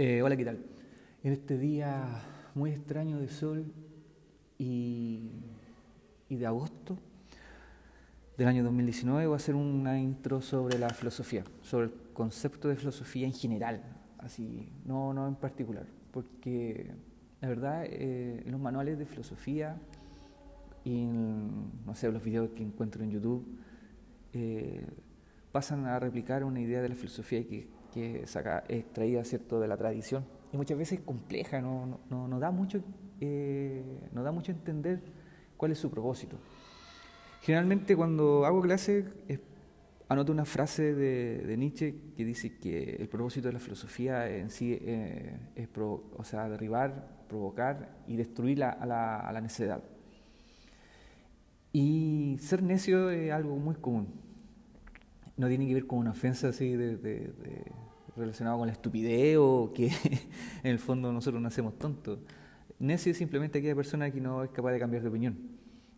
Eh, 0.00 0.22
hola, 0.22 0.36
¿qué 0.36 0.44
tal? 0.44 0.64
En 1.24 1.32
este 1.32 1.58
día 1.58 2.22
muy 2.54 2.70
extraño 2.70 3.18
de 3.18 3.26
sol 3.26 3.64
y, 4.56 5.32
y 6.28 6.36
de 6.36 6.46
agosto 6.46 6.96
del 8.36 8.46
año 8.46 8.62
2019 8.62 9.26
voy 9.26 9.32
a 9.32 9.36
hacer 9.36 9.56
una 9.56 9.98
intro 9.98 10.40
sobre 10.40 10.78
la 10.78 10.88
filosofía, 10.90 11.42
sobre 11.62 11.86
el 11.86 11.92
concepto 12.12 12.68
de 12.68 12.76
filosofía 12.76 13.26
en 13.26 13.32
general, 13.32 13.82
así, 14.18 14.68
no, 14.84 15.12
no 15.12 15.26
en 15.26 15.34
particular, 15.34 15.86
porque 16.12 16.92
la 17.40 17.48
verdad 17.48 17.82
eh, 17.84 18.44
los 18.46 18.60
manuales 18.60 19.00
de 19.00 19.04
filosofía 19.04 19.80
y 20.84 21.02
en, 21.02 21.72
no 21.84 21.96
sé, 21.96 22.12
los 22.12 22.22
videos 22.22 22.50
que 22.50 22.62
encuentro 22.62 23.02
en 23.02 23.10
YouTube 23.10 23.44
eh, 24.32 24.86
pasan 25.50 25.86
a 25.86 25.98
replicar 25.98 26.44
una 26.44 26.60
idea 26.60 26.82
de 26.82 26.88
la 26.88 26.94
filosofía 26.94 27.44
que 27.44 27.77
que 27.92 28.26
saca, 28.26 28.64
extraída 28.68 29.24
¿cierto? 29.24 29.60
de 29.60 29.68
la 29.68 29.76
tradición 29.76 30.24
y 30.52 30.56
muchas 30.56 30.78
veces 30.78 31.00
compleja, 31.00 31.60
no, 31.60 32.00
no, 32.08 32.28
no 32.28 32.40
da 32.40 32.50
mucho, 32.50 32.82
eh, 33.20 34.08
no 34.12 34.22
da 34.22 34.32
mucho 34.32 34.52
entender 34.52 35.02
cuál 35.56 35.72
es 35.72 35.78
su 35.78 35.90
propósito. 35.90 36.38
Generalmente 37.42 37.94
cuando 37.96 38.46
hago 38.46 38.60
clase 38.62 39.04
anoto 40.08 40.32
una 40.32 40.46
frase 40.46 40.94
de, 40.94 41.56
Nietzsche 41.56 41.94
que 42.16 42.24
dice 42.24 42.58
que 42.58 42.96
el 42.96 43.08
propósito 43.08 43.48
de 43.48 43.54
la 43.54 43.60
filosofía 43.60 44.28
en 44.28 44.48
sí 44.50 44.78
eh, 44.80 45.38
es 45.54 45.68
o 45.76 46.24
sea, 46.24 46.48
derribar, 46.48 47.26
provocar 47.28 47.96
y 48.06 48.16
destruir 48.16 48.58
la, 48.58 48.70
a, 48.70 48.86
la, 48.86 49.20
a 49.20 49.32
la 49.32 49.40
necedad. 49.40 49.82
Y 51.72 52.38
ser 52.40 52.62
necio 52.62 53.10
es 53.10 53.30
algo 53.30 53.56
muy 53.56 53.74
común 53.74 54.27
no 55.38 55.48
tiene 55.48 55.66
que 55.66 55.74
ver 55.74 55.86
con 55.86 56.00
una 56.00 56.10
ofensa 56.10 56.48
así 56.48 56.72
de, 56.72 56.96
de, 56.96 57.32
relacionada 58.16 58.58
con 58.58 58.66
la 58.66 58.72
estupidez 58.72 59.38
o 59.38 59.72
que 59.74 59.86
en 60.62 60.70
el 60.70 60.78
fondo 60.78 61.12
nosotros 61.12 61.40
no 61.40 61.48
hacemos 61.48 61.78
tontos. 61.78 62.18
Necio 62.78 63.12
es 63.12 63.18
simplemente 63.18 63.58
aquella 63.58 63.74
persona 63.74 64.10
que 64.10 64.20
no 64.20 64.44
es 64.44 64.50
capaz 64.50 64.72
de 64.72 64.78
cambiar 64.78 65.02
de 65.02 65.08
opinión 65.08 65.36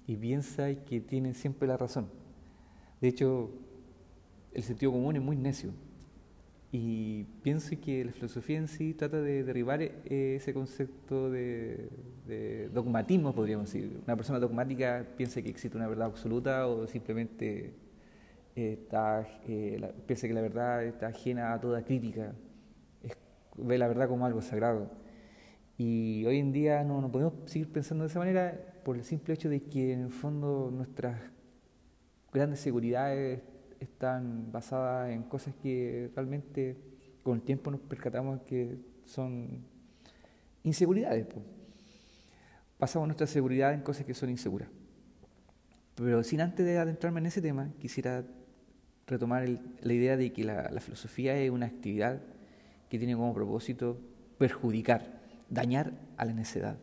y 0.06 0.17
piensa 0.17 0.75
que 0.84 1.00
tiene 1.00 1.34
siempre 1.34 1.67
la 1.67 1.77
razón. 1.77 2.09
De 3.00 3.09
hecho, 3.09 3.50
el 4.53 4.62
sentido 4.62 4.92
común 4.92 5.17
es 5.17 5.23
muy 5.23 5.37
necio. 5.37 5.72
Y 6.72 7.25
pienso 7.43 7.70
que 7.81 8.05
la 8.05 8.12
filosofía 8.12 8.59
en 8.59 8.69
sí 8.69 8.95
trata 8.95 9.20
de 9.20 9.43
derribar 9.43 9.83
ese 9.83 10.55
concepto 10.55 11.31
de, 11.31 11.89
de, 12.28 12.69
dogmatismo, 12.69 13.34
podríamos 13.34 13.72
decir. 13.72 14.00
Una 14.05 14.17
persona 14.17 14.39
dogmática 14.39 15.05
piensa 15.17 15.43
que 15.43 15.50
existe 15.50 15.77
una 15.77 15.89
verdad 15.89 16.06
absoluta 16.06 16.69
o 16.69 16.87
simplemente 16.87 17.75
está, 18.55 19.27
eh, 19.47 19.95
que 20.06 20.34
la 20.34 20.41
verdad 20.43 20.84
está 20.84 21.09
ajena 21.09 21.53
a 21.53 21.61
toda 21.61 21.84
crítica, 21.84 22.33
ve 23.56 23.79
la 23.79 23.89
verdad 23.89 24.09
como 24.09 24.27
algo 24.27 24.43
sagrado. 24.43 24.91
Y 25.79 26.25
hoy 26.27 26.39
en 26.39 26.53
día 26.53 26.84
no, 26.84 27.01
no 27.01 27.11
podemos 27.11 27.34
seguir 27.47 27.73
pensando 27.73 28.05
de 28.05 28.11
esa 28.11 28.19
manera 28.19 28.61
por 28.84 28.97
el 28.97 29.05
simple 29.05 29.34
hecho 29.34 29.48
de 29.48 29.62
que 29.62 29.93
en 29.93 30.01
el 30.03 30.11
fondo 30.11 30.71
nuestras 30.71 31.21
grandes 32.33 32.61
seguridades 32.61 33.41
están 33.81 34.53
basadas 34.53 35.11
en 35.11 35.23
cosas 35.23 35.55
que 35.62 36.11
realmente 36.15 36.77
con 37.23 37.37
el 37.37 37.43
tiempo 37.43 37.71
nos 37.71 37.81
percatamos 37.81 38.43
que 38.43 38.78
son 39.05 39.65
inseguridades. 40.62 41.27
Pasamos 42.78 43.09
nuestra 43.09 43.27
seguridad 43.27 43.73
en 43.73 43.81
cosas 43.81 44.05
que 44.05 44.15
son 44.15 44.31
inseguras. 44.31 44.69
Pero 45.95 46.23
sin 46.23 46.41
antes 46.41 46.65
de 46.65 46.78
adentrarme 46.78 47.21
en 47.21 47.27
ese 47.27 47.43
tema, 47.43 47.71
quisiera 47.78 48.25
retomar 49.11 49.47
la 49.80 49.92
idea 49.92 50.16
de 50.16 50.33
que 50.33 50.44
la, 50.44 50.70
filosofía 50.80 51.36
es 51.36 51.50
una 51.50 51.66
actividad 51.66 52.20
que 52.89 52.98
tiene 52.98 53.14
como 53.14 53.34
propósito 53.34 53.98
perjudicar, 54.39 55.20
dañar 55.48 55.92
a 56.16 56.25
la 56.25 56.33
necedad. 56.33 56.78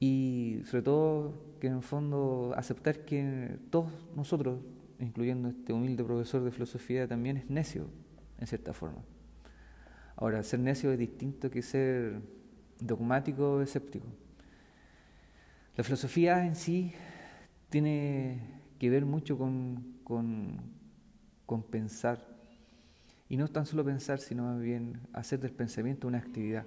Y 0.00 0.62
sobre 0.64 0.82
todo 0.82 1.34
que 1.60 1.66
en 1.66 1.74
el 1.74 1.82
fondo 1.82 2.54
aceptar 2.56 3.04
que 3.04 3.58
todos 3.70 3.90
nosotros, 4.16 4.60
incluyendo 5.00 5.48
este 5.48 5.72
humilde 5.72 6.04
profesor 6.04 6.42
de 6.44 6.52
filosofía, 6.52 7.06
también 7.06 7.36
es 7.36 7.50
necio, 7.50 7.88
en 8.38 8.46
cierta 8.46 8.72
forma. 8.72 9.02
Ahora, 10.16 10.42
ser 10.42 10.60
necio 10.60 10.92
es 10.92 10.98
distinto 10.98 11.50
que 11.50 11.62
ser 11.62 12.20
dogmático 12.80 13.54
o 13.54 13.60
escéptico. 13.60 14.06
La 15.76 15.84
filosofía 15.84 16.44
en 16.44 16.56
sí 16.56 16.92
tiene 17.70 18.40
que 18.78 18.90
ver 18.90 19.04
mucho 19.04 19.36
con, 19.36 19.98
con, 20.04 20.77
con 21.48 21.62
pensar. 21.62 22.18
Y 23.30 23.38
no 23.38 23.48
tan 23.48 23.64
solo 23.64 23.82
pensar, 23.82 24.20
sino 24.20 24.42
más 24.42 24.60
bien 24.60 25.00
hacer 25.14 25.40
del 25.40 25.52
pensamiento 25.52 26.06
una 26.06 26.18
actividad. 26.18 26.66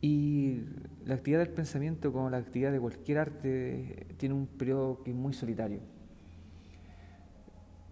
Y 0.00 0.62
la 1.06 1.14
actividad 1.14 1.38
del 1.38 1.54
pensamiento, 1.54 2.12
como 2.12 2.28
la 2.28 2.38
actividad 2.38 2.72
de 2.72 2.80
cualquier 2.80 3.18
arte, 3.18 4.08
tiene 4.16 4.34
un 4.34 4.48
periodo 4.48 5.04
que 5.04 5.12
es 5.12 5.16
muy 5.16 5.32
solitario. 5.32 5.78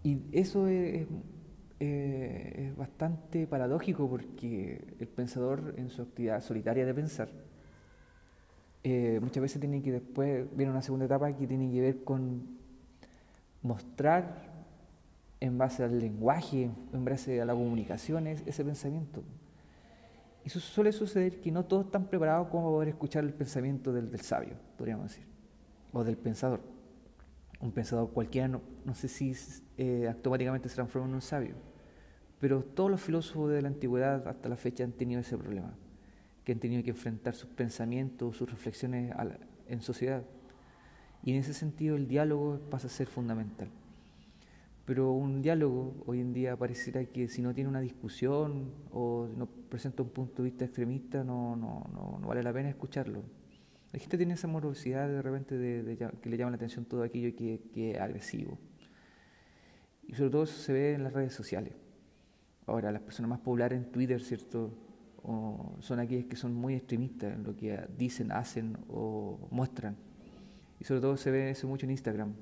Y 0.02 0.18
eso 0.32 0.66
es, 0.66 1.06
eh, 1.78 2.72
bastante 2.76 3.46
paradójico 3.46 4.10
porque 4.10 4.96
el 4.98 5.06
pensador 5.06 5.74
en 5.76 5.88
su 5.88 6.02
actividad 6.02 6.40
solitaria 6.42 6.84
de 6.84 6.94
pensar, 6.94 7.28
eh, 8.82 9.20
muchas 9.22 9.40
veces 9.40 9.60
tiene 9.60 9.80
que 9.82 9.92
después, 9.92 10.48
viene 10.56 10.72
una 10.72 10.82
segunda 10.82 11.06
etapa 11.06 11.32
que 11.32 11.46
tiene 11.46 11.70
que 11.70 11.80
ver 11.80 12.02
con 12.02 12.58
mostrar 13.62 14.51
en 15.42 15.58
base 15.58 15.82
al 15.82 15.98
lenguaje, 15.98 16.70
en 16.92 17.04
base 17.04 17.40
a 17.40 17.44
la 17.44 17.52
comunicación, 17.52 18.28
ese 18.28 18.64
pensamiento. 18.64 19.24
Y 20.44 20.46
eso 20.46 20.60
suele 20.60 20.92
suceder 20.92 21.40
que 21.40 21.50
no 21.50 21.64
todos 21.64 21.86
están 21.86 22.06
preparados 22.06 22.46
como 22.46 22.70
poder 22.70 22.90
escuchar 22.90 23.24
el 23.24 23.34
pensamiento 23.34 23.92
del, 23.92 24.20
sabio, 24.20 24.54
podríamos 24.78 25.08
decir, 25.08 25.26
o 25.92 26.04
del 26.04 26.16
pensador. 26.16 26.60
Un 27.58 27.72
pensador 27.72 28.12
cualquiera, 28.12 28.46
no, 28.46 28.94
sé 28.94 29.08
si 29.08 29.34
eh, 29.78 30.06
automáticamente 30.06 30.68
se 30.68 30.76
transforma 30.76 31.08
en 31.08 31.14
un 31.14 31.20
sabio, 31.20 31.56
pero 32.38 32.62
todos 32.62 32.92
los 32.92 33.00
filósofos 33.00 33.50
de 33.50 33.62
la 33.62 33.68
antigüedad 33.68 34.28
hasta 34.28 34.48
la 34.48 34.56
fecha 34.56 34.84
han 34.84 34.92
tenido 34.92 35.20
ese 35.20 35.36
problema, 35.36 35.74
que 36.44 36.52
han 36.52 36.60
tenido 36.60 36.84
que 36.84 36.90
enfrentar 36.90 37.34
sus 37.34 37.50
pensamientos, 37.50 38.36
sus 38.36 38.48
reflexiones 38.48 39.12
en 39.66 39.80
sociedad. 39.80 40.22
Y 41.24 41.32
en 41.32 41.38
ese 41.38 41.52
sentido 41.52 41.96
el 41.96 42.06
diálogo 42.06 42.60
pasa 42.70 42.86
a 42.86 42.90
ser 42.90 43.08
fundamental. 43.08 43.68
Pero 44.92 45.10
un 45.10 45.40
diálogo 45.40 46.04
hoy 46.04 46.20
en 46.20 46.34
día 46.34 46.54
pareciera 46.54 47.02
que 47.06 47.26
si 47.26 47.40
no 47.40 47.54
tiene 47.54 47.70
una 47.70 47.80
discusión 47.80 48.74
o 48.90 49.26
no 49.34 49.46
presenta 49.46 50.02
un 50.02 50.10
punto 50.10 50.42
de 50.42 50.50
vista 50.50 50.66
extremista, 50.66 51.24
no, 51.24 51.56
no, 51.56 51.88
no, 51.94 52.28
vale 52.28 52.42
la 52.42 52.52
pena 52.52 52.68
escucharlo. 52.68 53.22
La 53.90 53.98
gente 53.98 54.18
tiene 54.18 54.34
esa 54.34 54.48
morosidad 54.48 55.08
de 55.08 55.22
repente 55.22 55.56
de, 55.56 55.96
que 55.96 56.28
le 56.28 56.36
llama 56.36 56.50
la 56.50 56.56
atención 56.56 56.84
todo 56.84 57.04
aquello 57.04 57.34
que, 57.34 57.62
que, 57.72 57.92
es 57.92 58.00
agresivo. 58.00 58.58
Y 60.06 60.14
sobre 60.14 60.28
todo 60.28 60.42
eso 60.42 60.60
se 60.60 60.74
ve 60.74 60.92
en 60.92 61.04
las 61.04 61.14
redes 61.14 61.32
sociales. 61.32 61.72
Ahora, 62.66 62.92
las 62.92 63.00
personas 63.00 63.30
más 63.30 63.38
populares 63.38 63.78
en 63.78 63.90
Twitter, 63.90 64.20
¿cierto? 64.20 64.74
O 65.22 65.74
son 65.80 66.00
aquellas 66.00 66.26
que 66.26 66.36
son 66.36 66.52
muy 66.52 66.74
extremistas 66.74 67.34
en 67.34 67.44
lo 67.44 67.56
que 67.56 67.80
dicen, 67.96 68.30
hacen 68.30 68.76
o 68.90 69.48
muestran. 69.50 69.96
Y 70.80 70.84
sobre 70.84 71.00
todo 71.00 71.16
se 71.16 71.30
ve 71.30 71.48
eso 71.48 71.66
mucho 71.66 71.86
en 71.86 71.92
Instagram 71.92 72.34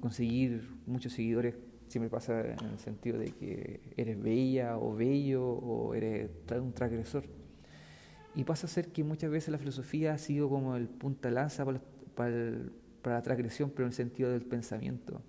conseguir 0.00 0.68
muchos 0.86 1.12
seguidores 1.12 1.54
siempre 1.88 2.10
pasa 2.10 2.40
en 2.40 2.70
el 2.70 2.78
sentido 2.78 3.18
de 3.18 3.30
que 3.32 3.80
eres 3.96 4.20
bella 4.20 4.78
o 4.78 4.94
bello 4.94 5.46
o 5.46 5.94
eres 5.94 6.30
un 6.60 6.72
transgresor. 6.72 7.24
Y 8.34 8.44
pasa 8.44 8.66
a 8.66 8.70
ser 8.70 8.88
que 8.88 9.04
muchas 9.04 9.30
veces 9.30 9.50
la 9.50 9.58
filosofía 9.58 10.12
ha 10.12 10.18
sido 10.18 10.48
como 10.48 10.76
el 10.76 10.88
punta 10.88 11.30
lanza 11.30 11.64
para, 11.64 11.80
para, 12.16 13.14
la 13.14 13.22
transgresión, 13.22 13.70
pero 13.70 13.84
en 13.84 13.88
el 13.90 13.94
sentido 13.94 14.30
del 14.30 14.42
pensamiento. 14.42 15.22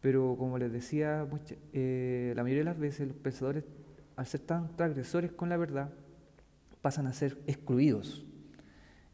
Pero 0.00 0.36
como 0.38 0.56
les 0.58 0.72
decía, 0.72 1.26
eh, 1.72 2.32
la 2.34 2.42
mayoría 2.42 2.60
de 2.60 2.70
las 2.70 2.78
veces 2.78 3.08
los 3.08 3.16
pensadores, 3.16 3.64
al 4.14 4.26
ser 4.26 4.40
tan 4.40 4.74
transgresores 4.76 5.32
con 5.32 5.48
la 5.48 5.56
verdad, 5.56 5.90
pasan 6.80 7.06
a 7.08 7.12
ser 7.12 7.38
excluidos. 7.46 8.24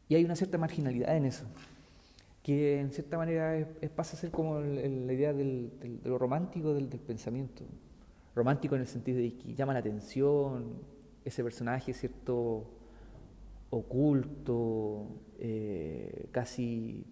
Y 0.08 0.14
hay 0.14 0.25
una 0.25 0.37
cierta 0.37 0.58
marginalidad 0.58 1.16
en 1.16 1.25
eso 1.25 1.46
que 2.42 2.80
en 2.80 2.90
cierta 2.92 3.16
manera 3.16 3.68
pasa 3.94 4.16
a 4.16 4.20
ser 4.20 4.30
como 4.30 4.60
la 4.60 5.12
idea 5.12 5.32
del, 5.32 5.70
de 5.80 6.08
lo 6.08 6.18
romántico 6.18 6.74
del, 6.74 6.88
pensamiento. 6.88 7.64
Romántico 8.34 8.74
en 8.74 8.80
el 8.80 8.86
sentido 8.86 9.18
de 9.18 9.36
que 9.36 9.54
llama 9.54 9.72
la 9.72 9.78
atención, 9.78 10.82
ese 11.24 11.44
personaje, 11.44 11.92
¿cierto? 11.92 12.64
Oculto, 13.70 15.06
eh, 15.38 16.28
casi 16.32 17.06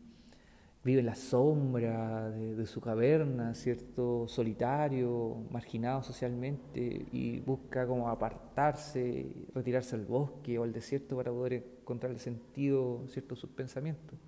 vive 0.82 1.00
en 1.00 1.06
la 1.06 1.14
sombra 1.14 2.30
de, 2.30 2.66
su 2.66 2.80
caverna, 2.80 3.54
¿cierto? 3.54 4.26
Solitario, 4.26 5.36
marginado 5.50 6.02
socialmente 6.02 7.06
y 7.12 7.38
busca 7.40 7.86
como 7.86 8.08
apartarse, 8.08 9.46
retirarse 9.54 9.94
al 9.94 10.06
bosque 10.06 10.58
o 10.58 10.64
al 10.64 10.72
desierto 10.72 11.16
para 11.16 11.30
poder 11.30 11.52
encontrar 11.82 12.10
el 12.10 12.18
sentido, 12.18 13.04
¿cierto? 13.08 13.36
sus 13.36 13.50
pensamientos. 13.50 14.18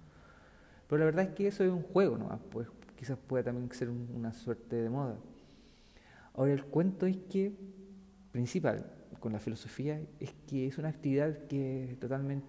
Pero 0.93 0.99
la 0.99 1.05
verdad 1.07 1.25
es 1.25 1.35
que 1.35 1.47
eso 1.47 1.65
es 1.65 1.71
un 1.71 1.85
juego 1.85 2.19
¿no? 2.19 2.39
pues 2.51 2.69
quizás 2.97 3.17
pueda 3.17 3.43
también 3.43 3.73
ser 3.73 3.89
una 3.89 4.35
suerte 4.35 4.77
de 4.77 4.91
moda. 4.91 5.17
Ahora 6.35 6.53
el 6.53 6.65
cuento 6.67 7.07
es 7.07 7.17
que, 7.31 7.51
principal, 8.31 8.85
con 9.19 9.33
la 9.33 9.39
filosofía 9.39 10.03
es 10.21 10.35
que 10.47 10.67
es 10.67 10.77
una 10.77 10.91
actividad 10.91 11.47
que 11.47 11.93
es 11.93 11.99
totalmente 11.99 12.45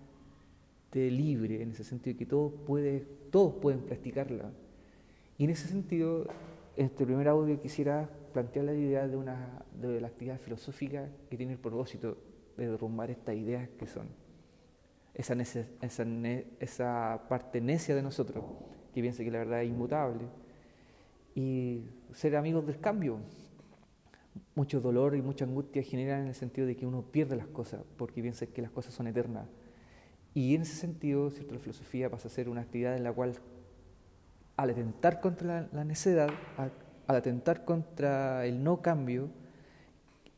libre, 0.94 1.62
en 1.62 1.72
ese 1.72 1.86
sentido 1.86 2.18
que 2.18 2.26
todos, 2.26 2.52
puede, 2.68 3.08
todos 3.32 3.54
pueden 3.62 3.80
practicarla. 3.80 4.52
Y 5.38 5.46
en 5.46 5.50
ese 5.50 5.70
sentido, 5.70 6.28
en 6.76 6.88
este 6.88 7.06
primer 7.06 7.30
audio 7.30 7.62
quisiera 7.62 8.10
plantear 8.34 8.66
la 8.66 8.74
idea 8.74 9.08
de, 9.08 9.16
una, 9.16 9.64
de 9.80 10.02
la 10.02 10.08
actividad 10.08 10.38
filosófica 10.38 11.08
que 11.30 11.38
tiene 11.38 11.54
el 11.54 11.60
propósito 11.60 12.18
de 12.58 12.70
derrumbar 12.70 13.10
estas 13.10 13.38
ideas 13.38 13.70
que 13.80 13.88
son 13.88 14.10
esa, 15.14 15.34
esa, 15.82 16.06
esa 16.60 17.26
parte 17.30 17.62
necia 17.62 17.96
de 17.96 18.02
nosotros, 18.02 18.44
que 18.94 19.02
piensa 19.02 19.24
que 19.24 19.32
la 19.32 19.40
verdad 19.40 19.64
es 19.64 19.70
inmutable, 19.70 20.26
y 21.36 21.84
ser 22.14 22.36
amigos 22.36 22.66
del 22.66 22.80
cambio. 22.80 23.20
Mucho 24.56 24.82
dolor 24.82 25.16
y 25.16 25.22
mucha 25.22 25.46
angustia 25.46 25.84
generan 25.84 26.22
en 26.22 26.28
el 26.28 26.36
sentido 26.36 26.68
de 26.68 26.76
que 26.76 26.86
uno 26.86 27.04
pierde 27.04 27.36
las 27.36 27.48
cosas, 27.48 27.82
porque 27.98 28.22
piensa 28.22 28.46
que 28.48 28.62
las 28.62 28.72
cosas 28.72 28.94
son 28.94 29.08
eternas. 29.08 29.48
Y 30.34 30.56
en 30.56 30.64
ese 30.64 30.76
sentido, 30.76 31.30
¿cierto? 31.30 31.54
la 31.54 31.60
filosofía 31.60 32.10
pasa 32.10 32.28
a 32.28 32.32
ser 32.32 32.50
una 32.50 32.62
actividad 32.62 32.96
en 32.96 33.04
la 33.04 33.14
cual, 33.14 33.36
al 34.58 34.70
atentar 34.70 35.22
contra 35.22 35.70
la, 35.72 35.84
necedad, 35.84 36.30
al 36.58 37.16
atentar 37.16 37.66
contra 37.66 38.46
el 38.46 38.64
no 38.64 38.82
cambio, 38.82 39.30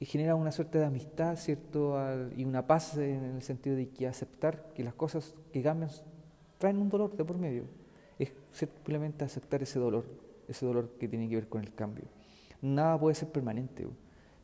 genera 0.03 0.35
una 0.35 0.51
suerte 0.51 0.77
de 0.77 0.85
amistad, 0.85 1.37
¿cierto? 1.37 1.97
y 2.35 2.43
una 2.43 2.67
paz 2.67 2.97
en 2.97 3.23
el 3.23 3.41
sentido 3.41 3.77
de 3.77 3.87
que 3.89 4.07
aceptar 4.07 4.73
que 4.73 4.83
las 4.83 4.93
cosas 4.93 5.33
que 5.53 5.61
cambian 5.61 5.89
traen 6.57 6.77
un 6.77 6.89
dolor 6.89 7.15
de 7.15 7.23
por 7.23 7.37
medio. 7.37 7.63
Es 8.19 8.33
simplemente 8.51 9.23
aceptar 9.23 9.63
ese 9.63 9.79
dolor, 9.79 10.05
ese 10.47 10.65
dolor 10.65 10.89
que 10.99 11.07
tiene 11.07 11.29
que 11.29 11.35
ver 11.35 11.47
con 11.47 11.61
el 11.61 11.73
cambio. 11.73 12.05
Nada 12.61 12.99
puede 12.99 13.15
ser 13.15 13.29
permanente. 13.29 13.87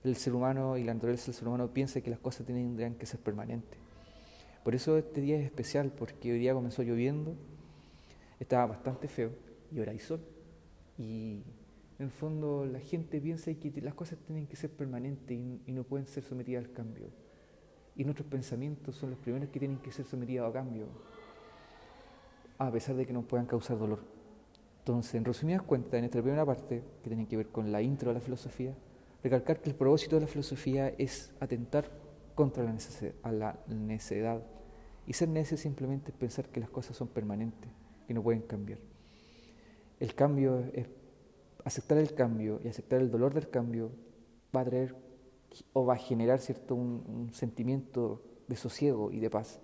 El 0.04 0.16
ser 0.16 0.34
humano 0.34 0.78
y 0.78 0.84
la 0.84 0.94
naturaleza 0.94 1.28
del 1.28 1.36
ser 1.36 1.48
humano 1.48 1.68
piensa 1.74 2.02
que 2.02 2.10
las 2.10 2.20
cosas 2.20 2.46
tendrían 2.46 2.96
que 2.96 3.06
ser 3.06 3.20
permanentes. 3.20 3.78
Por 4.64 4.76
eso 4.76 4.98
este 4.98 5.22
día 5.22 5.38
es 5.38 5.46
especial, 5.46 5.92
porque 5.92 6.32
hoy 6.32 6.40
día 6.40 6.54
comenzó 6.54 6.84
lloviendo, 6.84 7.36
estaba 8.40 8.68
bastante 8.68 9.08
feo 9.08 9.32
y 9.72 9.80
ahora 9.80 9.92
hay 9.92 10.00
sol. 10.00 10.22
Y 10.98 11.44
en 12.02 12.06
el 12.06 12.12
fondo 12.12 12.66
la 12.66 12.80
gente 12.80 13.22
piensa 13.22 13.54
que 13.54 13.72
las 13.80 13.94
cosas 13.94 14.18
tienen 14.26 14.48
que 14.48 14.56
ser 14.56 14.72
permanentes 14.72 15.38
y, 15.38 15.72
no 15.72 15.84
pueden 15.84 16.08
ser 16.08 16.24
sometidas 16.24 16.66
al 16.66 16.72
cambio. 16.72 17.12
Y 17.96 18.04
nuestros 18.04 18.28
pensamientos 18.28 18.96
son 18.96 19.12
los 19.12 19.20
primeros 19.20 19.50
que 19.50 19.60
tienen 19.60 19.78
que 19.78 19.92
ser 19.92 20.04
sometidos 20.06 20.50
a 20.50 20.52
cambio, 20.52 20.88
a 22.58 22.72
pesar 22.72 22.96
de 22.96 23.06
que 23.06 23.14
nos 23.14 23.26
puedan 23.26 23.46
causar 23.46 23.78
dolor. 23.78 24.00
Entonces, 24.80 25.14
en 25.14 25.26
resumidas 25.26 25.62
cuentas, 25.62 25.94
en 25.94 26.06
esta 26.06 26.20
primera 26.24 26.44
parte, 26.44 26.84
que 27.04 27.10
tiene 27.12 27.28
que 27.28 27.38
ver 27.38 27.50
con 27.50 27.72
la 27.72 27.84
intro 27.84 28.10
de 28.10 28.16
la 28.16 28.20
filosofía, 28.20 28.74
recalcar 29.24 29.62
que 29.62 29.70
el 29.70 29.76
propósito 29.76 30.16
de 30.16 30.22
la 30.22 30.28
filosofía 30.28 30.88
es 30.98 31.32
atentar 31.40 31.86
contra 32.34 32.64
la 32.64 33.60
necedad. 33.68 34.42
Y 35.06 35.14
ser 35.14 35.30
necio 35.30 35.56
simplemente 35.56 36.10
es 36.10 36.18
pensar 36.18 36.50
que 36.50 36.62
las 36.62 36.72
cosas 36.72 36.98
son 36.98 37.10
permanentes, 37.10 37.70
que 38.08 38.16
no 38.16 38.24
pueden 38.24 38.42
cambiar. 38.42 38.80
El 40.00 40.16
cambio 40.16 40.66
es 40.74 40.88
aceptar 41.66 41.98
el 41.98 42.14
cambio 42.14 42.60
y 42.64 42.68
aceptar 42.68 43.02
el 43.02 43.12
dolor 43.12 43.34
del 43.34 43.50
cambio 43.50 43.92
va 44.56 44.62
a 44.62 44.66
traer 44.66 44.96
o 45.74 45.86
va 45.86 45.96
a 45.96 45.98
generar 45.98 46.40
cierto 46.40 46.76
un, 46.76 47.30
sentimiento 47.34 48.22
de 48.48 48.56
sosiego 48.56 49.12
y 49.12 49.20
de 49.20 49.30
paz. 49.30 49.60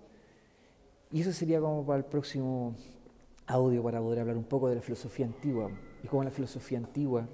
Y 1.10 1.22
eso 1.22 1.32
sería 1.32 1.60
como 1.60 1.84
para 1.86 1.98
el 1.98 2.04
próximo 2.04 2.74
audio 3.46 3.82
para 3.82 4.00
poder 4.00 4.20
hablar 4.20 4.36
un 4.36 4.44
poco 4.44 4.68
de 4.68 4.74
la 4.76 4.82
filosofía 4.82 5.26
antigua 5.26 5.70
y 6.02 6.08
cómo 6.08 6.22
la 6.22 6.30
filosofía 6.30 6.78
antigua 6.78 7.26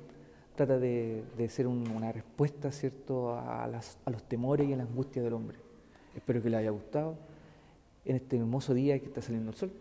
trata 0.55 0.79
de, 0.79 1.25
ser 1.49 1.67
una 1.67 2.13
respuesta 2.13 2.71
¿cierto? 2.71 3.35
A, 3.35 3.65
a 3.65 4.11
los 4.11 4.23
temores 4.29 4.69
y 4.69 4.73
a 4.73 4.77
la 4.77 4.85
angustia 4.85 5.23
del 5.23 5.33
hombre. 5.33 5.59
Espero 6.15 6.41
que 6.41 6.51
les 6.51 6.61
haya 6.61 6.71
gustado 6.71 7.17
en 8.05 8.17
este 8.17 8.37
hermoso 8.37 8.75
día 8.75 8.99
que 9.01 9.07
está 9.07 9.21
saliendo 9.21 9.51
el 9.51 9.57
sol 9.57 9.73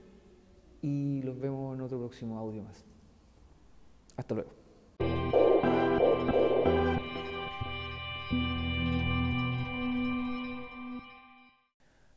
y 0.82 1.22
los 1.22 1.40
vemos 1.40 1.76
en 1.76 1.82
otro 1.82 2.00
próximo 2.00 2.40
audio 2.40 2.64
más. 2.64 2.84
Hasta 4.18 4.36
luego. 4.36 4.63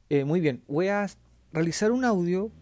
Eh, 0.09 0.25
muy 0.25 0.41
bien, 0.41 0.63
voy 0.69 0.87
a 0.87 1.09
realizar 1.53 1.91
un 1.91 2.05
audio 2.05 2.53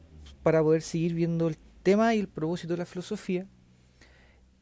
para 0.43 0.63
poder 0.63 0.81
seguir 0.81 1.13
viendo 1.13 1.49
el 1.49 1.59
tema 1.83 2.15
y 2.15 2.21
el 2.21 2.29
propósito 2.29 2.73
de 2.73 2.79
la 2.79 2.87
filosofía, 2.87 3.47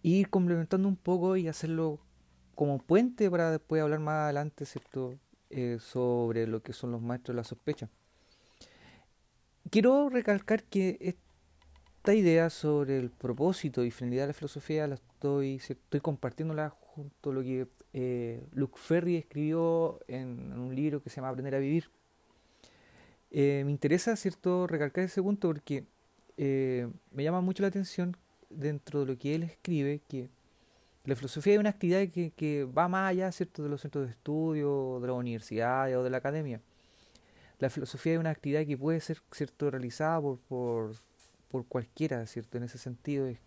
e 0.03 0.09
ir 0.09 0.31
complementando 0.31 0.89
un 0.89 0.97
poco 0.97 1.37
y 1.37 1.47
hacerlo 1.47 2.01
como 2.57 2.79
puente 2.79 3.31
para 3.31 3.53
después 3.53 3.81
hablar 3.81 4.01
más 4.01 4.25
adelante. 4.25 4.65
Eh, 5.51 5.79
sobre 5.81 6.47
lo 6.47 6.63
que 6.63 6.73
son 6.73 6.93
los 6.93 7.03
maestros 7.03 7.35
de 7.35 7.41
la 7.41 7.45
sospecha. 7.45 7.91
Quiero 9.71 10.09
recalcar 10.09 10.65
que 10.65 10.97
esta 11.01 12.15
idea 12.15 12.49
sobre 12.49 12.99
el 12.99 13.11
propósito 13.11 13.85
y 13.85 13.91
finalidad 13.91 14.23
de 14.23 14.29
la 14.29 14.33
filosofía 14.33 14.87
la 14.87 14.95
estoy, 14.95 15.57
estoy 15.57 16.01
compartiéndola 16.01 16.71
junto 16.71 17.31
a 17.31 17.33
lo 17.35 17.43
que 17.43 17.69
eh, 17.93 18.43
Luke 18.53 18.79
Ferry 18.79 19.17
escribió 19.17 20.01
en 20.09 20.59
un 20.59 20.75
libro 20.75 21.03
que 21.03 21.11
se 21.11 21.17
llama 21.17 21.29
Aprender 21.29 21.55
a 21.55 21.59
Vivir 21.59 21.91
eh, 23.35 23.63
me 23.65 23.71
interesa, 23.71 24.15
¿cierto?, 24.15 24.67
recalcar 24.67 25.05
ese 25.05 25.23
punto 25.23 25.49
porque 25.49 25.87
eh, 26.37 26.87
me 27.11 27.25
llama 27.25 27.41
mucho 27.41 27.63
la 27.63 27.69
atención 27.69 28.15
dentro 28.51 29.01
de 29.01 29.07
lo 29.07 29.19
que 29.19 29.35
él 29.35 29.43
escribe 29.45 30.03
que 30.07 30.29
la 31.05 31.17
filosofía 31.17 31.55
es 31.55 31.59
una 31.59 31.71
actividad 31.71 32.07
que, 32.09 32.65
va 32.65 32.89
más 32.89 33.11
allá, 33.11 33.33
¿cierto?, 33.33 33.63
de 33.63 33.71
los 33.71 33.81
centros 33.81 34.05
de 34.05 34.11
estudio, 34.11 34.99
de 35.01 35.07
la 35.07 35.15
universidad 35.15 35.97
o 35.97 36.03
de 36.03 36.11
la 36.11 36.19
academia. 36.19 36.61
La 37.59 37.71
filosofía 37.71 38.13
es 38.13 38.21
una 38.21 38.31
actividad 38.31 38.67
que 38.67 38.77
puede 38.77 39.01
ser, 39.01 39.23
¿cierto?, 39.33 39.71
realizada 39.71 40.21
por, 40.21 40.93
por, 41.49 41.67
cualquiera, 41.67 42.27
¿cierto?, 42.27 42.59
en 42.59 42.65
ese 42.65 42.77
sentido 42.77 43.27
es, 43.27 43.39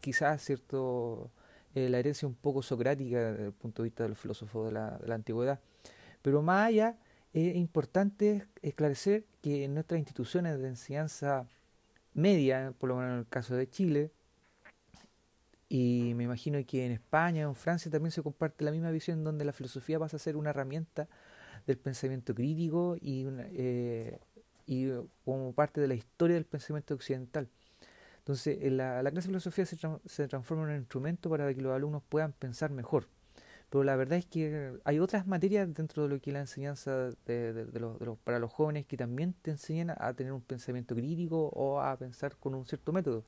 quizás, 0.00 0.42
¿cierto?, 0.42 1.30
eh, 1.74 1.90
la 1.90 1.98
herencia 1.98 2.26
un 2.26 2.34
poco 2.34 2.62
socrática 2.62 3.32
desde 3.32 3.46
el 3.46 3.52
punto 3.52 3.82
de 3.82 3.88
vista 3.88 4.02
de 4.04 4.08
los 4.08 4.18
filósofos 4.18 4.66
de 4.68 4.72
la, 4.72 4.96
de 4.96 5.08
la 5.08 5.14
antigüedad. 5.14 5.60
Pero 6.22 6.40
más 6.40 6.68
allá 6.68 6.96
es 7.32 7.56
importante 7.56 8.46
esclarecer 8.62 9.24
que 9.42 9.64
en 9.64 9.74
nuestras 9.74 9.98
instituciones 9.98 10.58
de 10.58 10.68
enseñanza 10.68 11.46
media, 12.14 12.74
por 12.78 12.88
lo 12.88 12.96
menos 12.96 13.12
en 13.12 13.18
el 13.20 13.28
caso 13.28 13.54
de 13.54 13.68
Chile, 13.68 14.10
y 15.68 16.14
me 16.16 16.24
imagino 16.24 16.58
que 16.66 16.84
en 16.84 16.92
España 16.92 17.46
o 17.46 17.50
en 17.50 17.54
Francia 17.54 17.90
también 17.90 18.10
se 18.10 18.22
comparte 18.22 18.64
la 18.64 18.72
misma 18.72 18.90
visión 18.90 19.22
donde 19.22 19.44
la 19.44 19.52
filosofía 19.52 20.00
pasa 20.00 20.16
a 20.16 20.20
ser 20.20 20.36
una 20.36 20.50
herramienta 20.50 21.08
del 21.66 21.78
pensamiento 21.78 22.34
crítico 22.34 22.96
y, 23.00 23.26
eh, 23.28 24.18
y 24.66 24.90
como 25.24 25.52
parte 25.52 25.80
de 25.80 25.86
la 25.86 25.94
historia 25.94 26.34
del 26.34 26.46
pensamiento 26.46 26.94
occidental. 26.94 27.48
Entonces, 28.18 28.58
la, 28.72 29.02
la 29.02 29.10
clase 29.12 29.28
de 29.28 29.32
filosofía 29.32 29.64
se, 29.64 29.78
se 30.06 30.28
transforma 30.28 30.64
en 30.64 30.70
un 30.70 30.76
instrumento 30.76 31.30
para 31.30 31.54
que 31.54 31.62
los 31.62 31.72
alumnos 31.72 32.02
puedan 32.08 32.32
pensar 32.32 32.70
mejor 32.72 33.06
pero 33.70 33.84
la 33.84 33.94
verdad 33.94 34.18
es 34.18 34.26
que 34.26 34.72
hay 34.84 34.98
otras 34.98 35.28
materias 35.28 35.72
dentro 35.72 36.02
de 36.02 36.08
lo 36.08 36.20
que 36.20 36.30
es 36.30 36.34
la 36.34 36.40
enseñanza 36.40 37.10
para 38.24 38.40
los 38.40 38.52
jóvenes 38.52 38.84
que 38.84 38.96
también 38.96 39.32
te 39.42 39.52
enseñan 39.52 39.94
a 39.96 40.12
tener 40.12 40.32
un 40.32 40.40
pensamiento 40.40 40.94
crítico 40.96 41.48
o 41.50 41.80
a 41.80 41.96
pensar 41.96 42.36
con 42.36 42.56
un 42.56 42.66
cierto 42.66 42.92
método. 42.92 43.24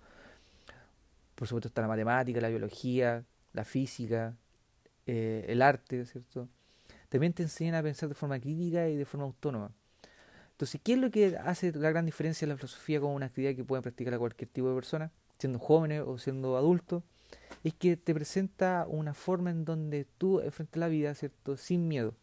Por 1.36 1.46
supuesto 1.46 1.68
está 1.68 1.82
la 1.82 1.88
matemática, 1.88 2.40
la 2.40 2.48
biología, 2.48 3.24
la 3.52 3.64
física, 3.64 4.36
eh, 5.06 5.44
el 5.48 5.62
arte, 5.62 6.04
¿cierto? 6.06 6.48
También 7.08 7.32
te 7.32 7.44
enseñan 7.44 7.76
a 7.76 7.82
pensar 7.82 8.08
de 8.08 8.16
forma 8.16 8.40
crítica 8.40 8.88
y 8.88 8.96
de 8.96 9.04
forma 9.04 9.26
autónoma. 9.26 9.70
Entonces, 10.52 10.80
¿qué 10.82 10.94
es 10.94 10.98
lo 10.98 11.10
que 11.10 11.36
hace 11.36 11.70
la 11.72 11.90
gran 11.90 12.04
diferencia 12.04 12.46
de 12.46 12.54
la 12.54 12.56
filosofía 12.56 13.00
como 13.00 13.14
una 13.14 13.26
actividad 13.26 13.54
que 13.54 13.64
puede 13.64 13.82
practicar 13.82 14.14
a 14.14 14.18
cualquier 14.18 14.48
tipo 14.48 14.68
de 14.68 14.74
persona, 14.74 15.12
siendo 15.38 15.60
jóvenes 15.60 16.02
o 16.04 16.18
siendo 16.18 16.56
adultos? 16.56 17.04
Es 17.64 17.74
que 17.74 17.96
te 17.96 18.14
presenta 18.14 18.86
una 18.88 19.14
forma 19.14 19.50
en 19.50 19.64
donde 19.64 20.06
tú 20.18 20.40
enfrentas 20.40 20.78
la 20.78 20.88
vida, 20.88 21.14
¿cierto? 21.14 21.56
Sin 21.56 21.86
miedo, 21.86 22.14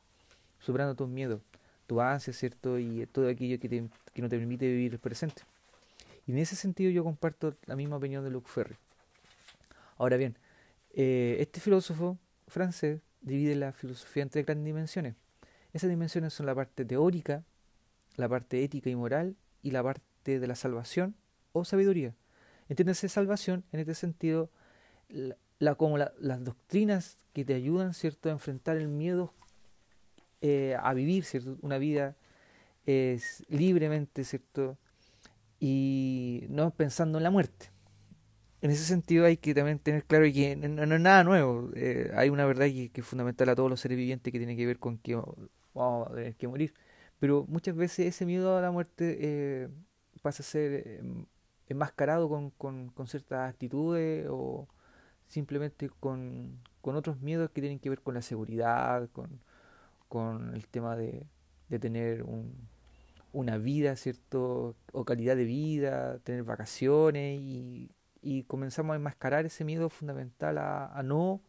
superando 0.59 0.95
tus 0.95 1.07
miedos, 1.07 1.41
tu 1.87 2.01
ansia, 2.01 2.33
¿cierto? 2.33 2.77
Y 2.77 3.05
todo 3.07 3.29
aquello 3.29 3.59
que, 3.59 3.81
no 3.81 4.29
te 4.29 4.37
permite 4.37 4.67
vivir 4.67 4.93
el 4.93 4.99
presente. 4.99 5.43
Y 6.27 6.33
en 6.33 6.39
ese 6.39 6.55
sentido 6.55 6.91
yo 6.91 7.03
comparto 7.03 7.55
la 7.65 7.75
misma 7.75 7.95
opinión 7.95 8.23
de 8.23 8.31
Luc 8.31 8.47
Ferry. 8.47 8.75
Ahora 9.97 10.17
bien, 10.17 10.37
eh, 10.93 11.37
este 11.39 11.59
filósofo 11.59 12.17
francés 12.47 13.01
divide 13.21 13.55
la 13.55 13.71
filosofía 13.71 14.23
en 14.23 14.29
tres 14.29 14.45
grandes 14.45 14.65
dimensiones. 14.65 15.15
Esas 15.73 15.89
dimensiones 15.89 16.33
son 16.33 16.45
la 16.45 16.55
parte 16.55 16.83
teórica, 16.83 17.43
la 18.15 18.27
parte 18.27 18.63
ética 18.63 18.89
y 18.89 18.95
moral 18.95 19.35
y 19.63 19.71
la 19.71 19.83
parte 19.83 20.39
de 20.39 20.47
la 20.47 20.55
salvación 20.55 21.15
o 21.53 21.63
sabiduría. 21.63 22.13
Entiéndase 22.67 23.09
salvación 23.09 23.63
en 23.71 23.79
este 23.79 23.95
sentido 23.95 24.49
la, 25.09 25.75
como 25.75 25.97
las 25.97 26.43
doctrinas 26.43 27.17
que 27.33 27.45
te 27.45 27.53
ayudan 27.53 27.93
cierto 27.93 28.29
a 28.29 28.31
enfrentar 28.31 28.77
el 28.77 28.87
miedo 28.87 29.33
eh, 30.41 30.77
a 30.79 30.93
vivir 30.93 31.25
cierto 31.25 31.57
una 31.61 31.77
vida 31.77 32.15
es 32.85 33.43
libremente 33.49 34.23
cierto 34.23 34.77
y 35.59 36.45
no 36.49 36.71
pensando 36.71 37.17
en 37.17 37.23
la 37.23 37.31
muerte. 37.31 37.71
En 38.61 38.71
ese 38.71 38.83
sentido 38.83 39.25
hay 39.25 39.37
que 39.37 39.53
también 39.53 39.79
tener 39.79 40.05
claro 40.05 40.25
que 40.25 40.55
no, 40.55 40.83
es 40.83 41.01
nada 41.01 41.23
nuevo. 41.23 41.69
Eh, 41.75 42.11
hay 42.15 42.29
una 42.29 42.45
verdad 42.45 42.65
que, 42.65 42.91
es 42.93 43.05
fundamental 43.05 43.49
a 43.49 43.55
todos 43.55 43.69
los 43.69 43.79
seres 43.79 43.97
vivientes 43.97 44.31
que 44.31 44.39
tiene 44.39 44.55
que 44.55 44.65
ver 44.65 44.79
con 44.79 44.97
que 44.97 45.15
vamos 45.73 46.07
a 46.09 46.15
tener 46.15 46.35
que 46.35 46.47
morir. 46.47 46.73
Pero 47.19 47.45
muchas 47.47 47.75
veces 47.75 48.07
ese 48.07 48.25
miedo 48.25 48.57
a 48.57 48.61
la 48.61 48.71
muerte 48.71 49.17
eh, 49.19 49.69
pasa 50.21 50.43
a 50.43 50.45
ser 50.45 51.01
enmascarado 51.67 52.29
con, 52.29 52.49
con, 52.51 52.89
con, 52.89 53.07
ciertas 53.07 53.49
actitudes 53.49 54.25
o 54.29 54.67
simplemente 55.29 55.89
con, 55.99 56.59
con, 56.81 56.95
otros 56.95 57.21
miedos 57.21 57.51
que 57.51 57.61
tienen 57.61 57.79
que 57.79 57.89
ver 57.89 58.01
con 58.01 58.15
la 58.15 58.21
seguridad, 58.21 59.09
con, 59.11 59.39
con 60.09 60.55
el 60.55 60.67
tema 60.67 60.97
de, 60.97 61.27
de 61.69 61.79
tener 61.79 62.23
un, 62.23 62.67
una 63.33 63.57
vida, 63.57 63.95
¿cierto? 63.95 64.75
O 64.91 65.05
calidad 65.05 65.35
de 65.35 65.45
vida, 65.45 66.19
tener 66.19 66.43
vacaciones 66.43 67.39
y, 67.39 67.91
y 68.21 68.43
comenzamos 68.43 68.93
a 68.93 68.95
enmascarar 68.97 69.45
ese 69.45 69.63
miedo 69.63 69.89
fundamental 69.89 70.57
a, 70.57 71.01
no 71.03 71.41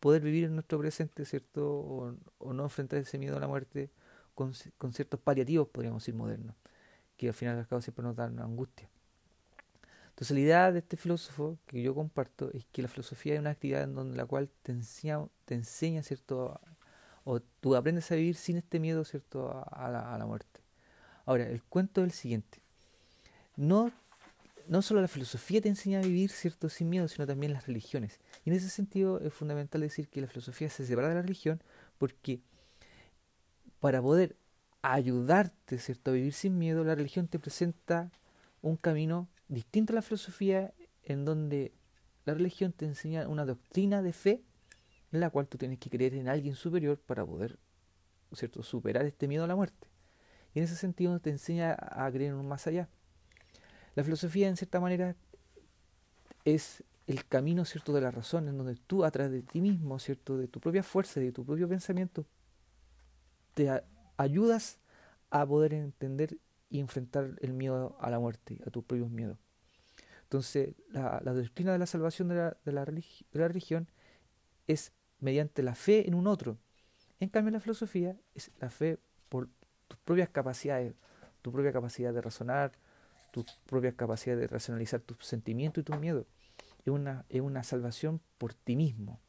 poder 0.00 0.22
vivir 0.22 0.44
en 0.44 0.54
nuestro 0.54 0.78
presente, 0.78 1.24
¿cierto? 1.24 2.14
O, 2.38 2.52
no 2.52 2.64
enfrentar 2.64 2.98
ese 3.00 3.18
miedo 3.18 3.36
a 3.36 3.40
la 3.40 3.48
muerte 3.48 3.90
con, 4.34 4.52
con, 4.78 4.92
ciertos 4.92 5.20
paliativos, 5.20 5.68
podríamos 5.68 6.02
decir, 6.02 6.14
modernos, 6.14 6.56
que 7.16 7.28
al 7.28 7.34
final 7.34 7.56
del 7.56 7.66
cabo 7.66 7.82
siempre 7.82 8.04
nos 8.04 8.16
dan 8.16 8.38
angustia. 8.40 8.90
Entonces 10.16 10.34
la 10.34 10.40
idea 10.40 10.72
de 10.72 10.78
este 10.78 10.96
filósofo 10.96 11.58
que 11.66 11.82
yo 11.82 11.94
comparto 11.94 12.50
es 12.54 12.64
que 12.72 12.80
la 12.80 12.88
filosofía 12.88 13.34
es 13.34 13.40
una 13.40 13.50
actividad 13.50 13.82
en 13.82 13.94
donde 13.94 14.16
la 14.16 14.24
cual 14.24 14.48
te 14.62 14.72
enseña, 14.72 15.20
te 15.44 15.54
enseña 15.54 16.02
¿cierto? 16.02 16.58
O 17.24 17.40
tú 17.40 17.76
aprendes 17.76 18.10
a 18.10 18.14
vivir 18.14 18.34
sin 18.34 18.56
este 18.56 18.80
miedo, 18.80 19.04
¿cierto? 19.04 19.62
A, 19.70 19.90
la, 19.90 20.14
a 20.14 20.16
la 20.16 20.24
muerte. 20.24 20.62
Ahora, 21.26 21.44
el 21.44 21.62
cuento 21.62 22.00
es 22.00 22.06
el 22.06 22.12
siguiente. 22.12 22.60
No, 23.56 23.92
no 24.68 24.80
solo 24.80 25.02
la 25.02 25.08
filosofía 25.08 25.60
te 25.60 25.68
enseña 25.68 25.98
a 25.98 26.02
vivir 26.02 26.30
cierto 26.30 26.70
sin 26.70 26.88
miedo, 26.88 27.08
sino 27.08 27.26
también 27.26 27.52
las 27.52 27.66
religiones. 27.66 28.18
Y 28.46 28.48
en 28.48 28.56
ese 28.56 28.70
sentido 28.70 29.20
es 29.20 29.34
fundamental 29.34 29.82
decir 29.82 30.08
que 30.08 30.22
la 30.22 30.28
filosofía 30.28 30.70
se 30.70 30.86
separa 30.86 31.10
de 31.10 31.16
la 31.16 31.22
religión 31.22 31.62
porque 31.98 32.40
para 33.80 34.00
poder 34.00 34.34
ayudarte 34.80 35.76
cierto 35.76 36.10
a 36.10 36.14
vivir 36.14 36.32
sin 36.32 36.58
miedo, 36.58 36.84
la 36.84 36.94
religión 36.94 37.28
te 37.28 37.38
presenta 37.38 38.10
un 38.62 38.78
camino 38.78 39.28
distinto 39.48 39.92
a 39.92 39.96
la 39.96 40.02
filosofía 40.02 40.74
en 41.02 41.24
donde 41.24 41.72
la 42.24 42.34
religión 42.34 42.72
te 42.72 42.84
enseña 42.84 43.28
una 43.28 43.44
doctrina 43.44 44.02
de 44.02 44.12
fe 44.12 44.42
en 45.12 45.20
la 45.20 45.30
cual 45.30 45.46
tú 45.46 45.58
tienes 45.58 45.78
que 45.78 45.90
creer 45.90 46.14
en 46.14 46.28
alguien 46.28 46.54
superior 46.54 46.98
para 46.98 47.24
poder 47.24 47.58
cierto 48.32 48.62
superar 48.62 49.06
este 49.06 49.28
miedo 49.28 49.44
a 49.44 49.46
la 49.46 49.56
muerte. 49.56 49.88
Y 50.54 50.58
en 50.58 50.64
ese 50.64 50.76
sentido 50.76 51.18
te 51.20 51.30
enseña 51.30 51.76
a 51.78 52.10
creer 52.10 52.32
en 52.32 52.38
un 52.38 52.48
más 52.48 52.66
allá. 52.66 52.88
La 53.94 54.02
filosofía, 54.04 54.48
en 54.48 54.56
cierta 54.56 54.80
manera, 54.80 55.16
es 56.44 56.82
el 57.06 57.24
camino 57.24 57.64
cierto 57.64 57.92
de 57.92 58.00
la 58.00 58.10
razón, 58.10 58.48
en 58.48 58.58
donde 58.58 58.76
tú, 58.76 59.04
a 59.04 59.10
través 59.10 59.32
de 59.32 59.42
ti 59.42 59.60
mismo, 59.60 59.98
cierto, 59.98 60.36
de 60.36 60.48
tu 60.48 60.60
propia 60.60 60.82
fuerza 60.82 61.20
y 61.20 61.26
de 61.26 61.32
tu 61.32 61.44
propio 61.44 61.68
pensamiento, 61.68 62.26
te 63.54 63.70
ayudas 64.16 64.78
a 65.30 65.46
poder 65.46 65.72
entender 65.72 66.38
y 66.68 66.80
enfrentar 66.80 67.36
el 67.40 67.52
miedo 67.52 67.96
a 68.00 68.10
la 68.10 68.18
muerte, 68.18 68.60
a 68.66 68.70
tus 68.70 68.84
propios 68.84 69.10
miedos. 69.10 69.38
Entonces, 70.22 70.74
la, 70.90 71.20
la 71.24 71.32
doctrina 71.32 71.72
de 71.72 71.78
la 71.78 71.86
salvación 71.86 72.28
de 72.28 72.34
la, 72.34 72.56
de, 72.64 72.72
la 72.72 72.84
religión 73.48 73.88
es 74.66 74.92
mediante 75.20 75.62
la 75.62 75.74
fe 75.74 76.08
en 76.08 76.14
un 76.14 76.26
otro. 76.26 76.58
En 77.20 77.28
cambio, 77.28 77.52
la 77.52 77.60
filosofía 77.60 78.16
es 78.34 78.50
la 78.60 78.68
fe 78.68 78.98
por 79.28 79.48
tus 79.86 79.98
propias 79.98 80.28
capacidades, 80.28 80.94
tu 81.42 81.52
propia 81.52 81.72
capacidad 81.72 82.12
de 82.12 82.20
razonar, 82.20 82.72
tu 83.30 83.44
propia 83.66 83.92
capacidad 83.92 84.36
de 84.36 84.48
racionalizar 84.48 85.00
tus 85.00 85.24
sentimientos 85.24 85.82
y 85.82 85.84
tus 85.84 85.98
miedos. 85.98 86.26
Es 86.84 86.88
una, 86.88 87.24
es 87.28 87.40
una 87.40 87.62
salvación 87.62 88.20
por 88.38 88.52
ti 88.52 88.74
mismo, 88.74 89.20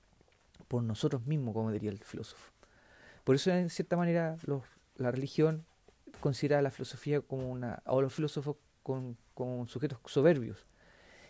por 0.67 0.81
nosotros 0.81 1.25
mismos, 1.27 1.53
como 1.53 1.71
diría 1.71 1.91
el 1.91 1.99
filósofo. 1.99 2.51
Por 3.23 3.35
eso, 3.35 3.51
en 3.51 3.69
cierta 3.69 3.97
manera, 3.97 4.37
la 4.95 5.11
religión 5.11 5.65
considera 6.19 6.59
a 6.59 6.61
la 6.61 6.71
filosofía 6.71 7.21
como 7.21 7.49
una, 7.49 7.81
o 7.85 8.01
los 8.01 8.13
filósofos 8.13 8.57
con, 8.83 9.17
como 9.33 9.67
sujetos 9.67 9.99
soberbios. 10.05 10.65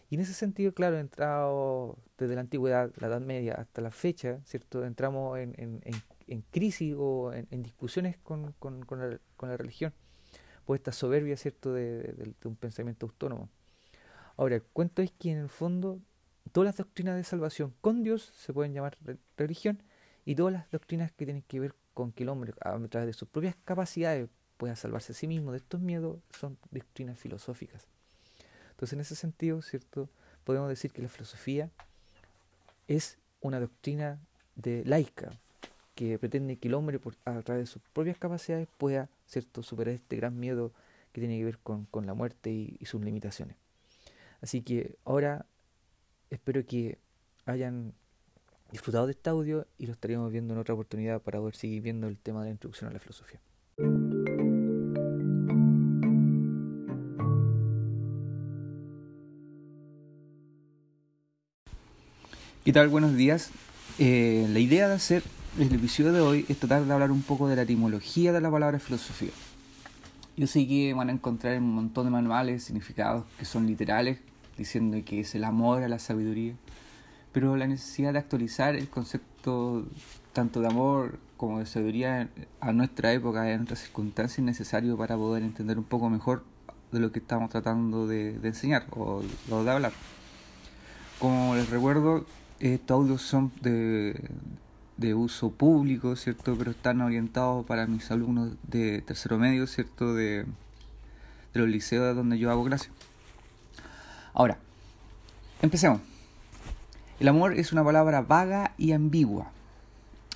Y 0.10 0.16
en 0.16 0.22
ese 0.22 0.34
sentido, 0.34 0.74
claro, 0.74 0.98
entrado 0.98 1.98
desde 2.18 2.36
la 2.36 2.42
antigüedad, 2.42 2.92
la 2.98 3.08
Edad 3.08 3.20
Media, 3.20 3.56
hasta 3.56 3.82
la 3.82 3.92
fecha, 3.92 4.40
¿cierto? 4.46 4.86
Entramos 4.86 5.38
en, 5.38 5.54
en, 5.58 5.82
en 6.28 6.42
crisis 6.42 6.96
o 6.98 7.34
en, 7.34 7.64
discusiones 7.64 8.18
con, 8.18 8.54
con, 8.54 8.86
con, 8.86 9.00
la, 9.00 9.20
con, 9.36 9.58
religión, 9.58 9.94
por 10.66 10.76
esta 10.76 10.92
soberbia, 10.92 11.38
¿cierto?, 11.38 11.74
de, 11.74 12.34
un 12.44 12.56
pensamiento 12.56 13.06
autónomo. 13.06 13.50
Ahora, 14.36 14.56
el 14.56 14.64
cuento 14.64 15.02
es 15.02 15.12
que 15.12 15.32
en 15.32 15.40
el 15.40 15.50
fondo 15.50 16.00
todas 16.52 16.68
las 16.68 16.78
doctrinas 16.78 17.16
de 17.16 17.24
salvación 17.24 17.74
con 17.82 18.04
Dios 18.04 18.32
se 18.36 18.54
pueden 18.54 18.74
llamar 18.74 18.98
religión 19.36 19.82
y 20.26 20.36
todas 20.36 20.54
las 20.54 20.70
doctrinas 20.70 21.12
que 21.12 21.26
tienen 21.26 21.44
que 21.44 21.60
ver 21.60 21.74
con 21.94 22.12
que 22.12 22.24
el 22.24 22.30
hombre, 22.30 22.54
a 22.62 22.78
través 22.88 23.08
de 23.08 23.14
sus 23.14 23.28
propias 23.28 23.56
capacidades, 23.64 24.30
pueda 24.58 24.76
salvarse 24.76 25.14
a 25.14 25.16
sí 25.16 25.28
mismo 25.28 25.52
de 25.52 25.58
estos 25.58 25.80
miedos, 25.80 26.20
son 26.38 26.58
doctrinas 26.72 27.20
filosóficas. 27.20 27.86
Entonces, 28.72 28.94
en 28.94 29.00
ese 29.00 29.16
sentido, 29.16 29.62
¿cierto?, 29.62 30.10
podemos 30.44 30.70
decir 30.70 30.92
que 30.92 31.02
la 31.02 31.10
filosofía 31.10 31.70
es 32.88 33.18
una 33.42 33.60
doctrina 33.60 34.20
de 34.56 34.84
laica, 34.86 35.32
que 35.96 36.18
pretende 36.20 36.58
que 36.58 36.68
el 36.68 36.74
hombre, 36.74 37.00
por, 37.00 37.16
a 37.26 37.42
través 37.42 37.64
de 37.64 37.66
sus 37.66 37.82
propias 37.94 38.18
capacidades, 38.18 38.68
pueda 38.78 39.10
¿cierto? 39.26 39.64
superar 39.64 39.96
este 39.96 40.16
gran 40.16 40.40
miedo 40.40 40.72
que 41.12 41.22
tiene 41.22 41.38
que 41.38 41.46
ver 41.46 41.58
con, 41.58 41.86
con 41.86 42.06
la 42.06 42.14
muerte 42.14 42.52
y, 42.52 42.78
y, 42.80 42.86
sus 42.86 43.04
limitaciones. 43.04 43.58
Así 44.42 44.62
que 44.62 44.96
ahora 45.06 45.46
espero 46.30 46.66
que 46.66 47.00
hayan 47.46 47.94
disfrutado 48.72 49.08
de 49.08 49.14
este 49.14 49.30
audio 49.30 49.66
y 49.78 49.88
lo 49.88 49.94
estaríamos 49.94 50.32
viendo 50.32 50.54
en 50.54 50.60
otra 50.60 50.76
oportunidad 50.76 51.22
para 51.22 51.40
poder 51.40 51.56
seguir 51.56 51.82
viendo 51.82 52.08
el 52.08 52.18
tema 52.20 52.42
de 52.42 52.48
la 52.48 52.52
introducción 52.52 52.90
a 52.90 52.94
la 52.94 53.00
filosofía. 53.00 53.40
¿Qué 62.68 62.74
tal? 62.74 62.90
Buenos 62.90 63.16
días. 63.16 63.52
Eh, 63.98 64.46
la 64.50 64.60
idea 64.60 64.90
de 64.90 64.96
hacer 64.96 65.24
el 65.58 65.74
episodio 65.74 66.12
de 66.12 66.20
hoy 66.20 66.46
es 66.50 66.60
tratar 66.60 66.84
de 66.84 66.92
hablar 66.92 67.12
un 67.12 67.22
poco 67.22 67.48
de 67.48 67.56
la 67.56 67.62
etimología 67.62 68.34
de 68.34 68.42
la 68.42 68.52
palabra 68.52 68.78
filosofía. 68.78 69.30
Yo 70.36 70.48
sé 70.48 70.68
que 70.68 70.94
van 70.94 71.08
a 71.08 71.14
encontrar 71.14 71.58
un 71.60 71.74
montón 71.74 72.04
de 72.04 72.12
manuales, 72.12 72.66
significados 72.66 73.24
que 73.40 73.46
son 73.46 73.68
literales, 73.68 74.20
diciendo 74.58 74.98
que 75.06 75.22
es 75.22 75.34
el 75.34 75.46
amor 75.46 75.82
a 75.82 75.88
la 75.88 75.98
sabiduría, 75.98 76.56
pero 77.32 77.56
la 77.56 77.68
necesidad 77.68 78.12
de 78.12 78.20
actualizar 78.20 78.76
el 78.76 78.90
concepto 78.90 79.88
tanto 80.34 80.60
de 80.60 80.68
amor 80.68 81.20
como 81.38 81.60
de 81.60 81.68
sabiduría 81.68 82.28
a 82.60 82.74
nuestra 82.74 83.14
época, 83.14 83.50
en 83.50 83.60
nuestras 83.60 83.80
circunstancias, 83.80 84.40
es 84.40 84.44
necesario 84.44 84.98
para 84.98 85.16
poder 85.16 85.42
entender 85.42 85.78
un 85.78 85.86
poco 85.86 86.10
mejor 86.10 86.44
de 86.92 87.00
lo 87.00 87.14
que 87.14 87.20
estamos 87.20 87.50
tratando 87.50 88.08
de, 88.08 88.38
de 88.38 88.48
enseñar 88.50 88.88
o 88.92 89.22
de 89.22 89.72
hablar. 89.72 89.94
Como 91.18 91.56
les 91.56 91.70
recuerdo, 91.70 92.26
estos 92.60 92.96
audios 92.96 93.22
son 93.22 93.52
de, 93.62 94.20
de 94.98 95.14
uso 95.14 95.52
público, 95.52 96.16
¿cierto? 96.16 96.56
Pero 96.58 96.72
están 96.72 97.02
orientados 97.02 97.66
para 97.66 97.88
mis 97.88 98.10
alumnos 98.12 98.54
de 98.68 99.02
tercero 99.02 99.38
medio, 99.38 99.68
¿cierto? 99.68 100.14
De, 100.14 100.46
de 101.54 101.60
los 101.60 101.70
liceos 101.70 102.16
donde 102.16 102.40
yo 102.40 102.52
hago 102.52 102.66
clase. 102.66 102.90
Ahora, 104.34 104.58
empecemos. 105.62 106.02
El 107.20 107.28
amor 107.28 107.54
es 107.54 107.72
una 107.72 107.84
palabra 107.84 108.22
vaga 108.22 108.74
y 108.78 108.92
ambigua. 108.92 109.52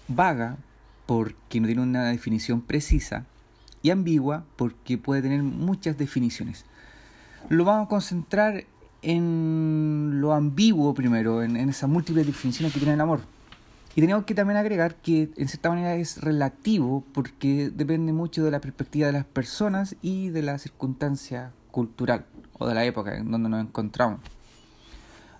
Vaga 0.07 0.57
porque 1.05 1.59
no 1.59 1.67
tiene 1.67 1.81
una 1.81 2.05
definición 2.05 2.61
precisa 2.61 3.25
y 3.83 3.89
ambigua 3.89 4.45
porque 4.55 4.97
puede 4.97 5.21
tener 5.21 5.43
muchas 5.43 5.97
definiciones. 5.97 6.65
Lo 7.49 7.65
vamos 7.65 7.85
a 7.85 7.89
concentrar 7.89 8.65
en 9.01 10.21
lo 10.21 10.33
ambiguo 10.33 10.93
primero, 10.93 11.43
en, 11.43 11.57
en 11.57 11.69
esas 11.69 11.89
múltiples 11.89 12.25
definiciones 12.25 12.73
que 12.73 12.79
tiene 12.79 12.93
el 12.93 13.01
amor. 13.01 13.21
Y 13.95 14.01
tenemos 14.01 14.23
que 14.23 14.33
también 14.33 14.57
agregar 14.57 14.95
que 14.95 15.31
en 15.35 15.47
cierta 15.49 15.69
manera 15.69 15.95
es 15.95 16.21
relativo 16.21 17.03
porque 17.13 17.69
depende 17.73 18.13
mucho 18.13 18.43
de 18.43 18.51
la 18.51 18.61
perspectiva 18.61 19.07
de 19.07 19.13
las 19.13 19.25
personas 19.25 19.95
y 20.01 20.29
de 20.29 20.43
la 20.43 20.57
circunstancia 20.59 21.51
cultural 21.71 22.25
o 22.57 22.67
de 22.67 22.75
la 22.75 22.85
época 22.85 23.17
en 23.17 23.29
donde 23.31 23.49
nos 23.49 23.61
encontramos. 23.61 24.21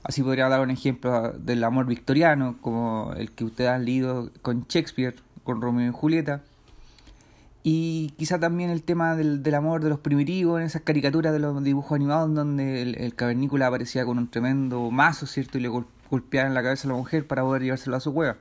Así 0.03 0.23
podría 0.23 0.49
dar 0.49 0.61
un 0.61 0.71
ejemplo 0.71 1.31
del 1.33 1.63
amor 1.63 1.85
victoriano, 1.85 2.57
como 2.59 3.13
el 3.15 3.31
que 3.31 3.45
ustedes 3.45 3.69
han 3.69 3.85
leído 3.85 4.31
con 4.41 4.65
Shakespeare, 4.67 5.15
con 5.43 5.61
Romeo 5.61 5.89
y 5.89 5.93
Julieta. 5.93 6.41
Y 7.63 8.13
quizá 8.17 8.39
también 8.39 8.69
el 8.71 8.83
tema 8.83 9.15
del, 9.15 9.43
del 9.43 9.55
amor 9.55 9.83
de 9.83 9.89
los 9.89 9.99
primitivos, 9.99 10.59
en 10.59 10.65
esas 10.65 10.81
caricaturas 10.81 11.31
de 11.31 11.39
los 11.39 11.63
dibujos 11.63 11.95
animados, 11.95 12.33
donde 12.33 12.81
el, 12.81 12.95
el 12.95 13.13
cavernícola 13.13 13.67
aparecía 13.67 14.05
con 14.05 14.17
un 14.17 14.29
tremendo 14.29 14.89
mazo, 14.89 15.27
¿cierto? 15.27 15.57
Y 15.57 15.61
le 15.61 15.69
golpear 16.11 16.45
en 16.45 16.53
la 16.53 16.61
cabeza 16.61 16.87
a 16.87 16.91
la 16.91 16.97
mujer 16.97 17.25
para 17.25 17.41
poder 17.41 17.63
llevárselo 17.63 17.95
a 17.95 17.99
su 17.99 18.13
cueva. 18.13 18.35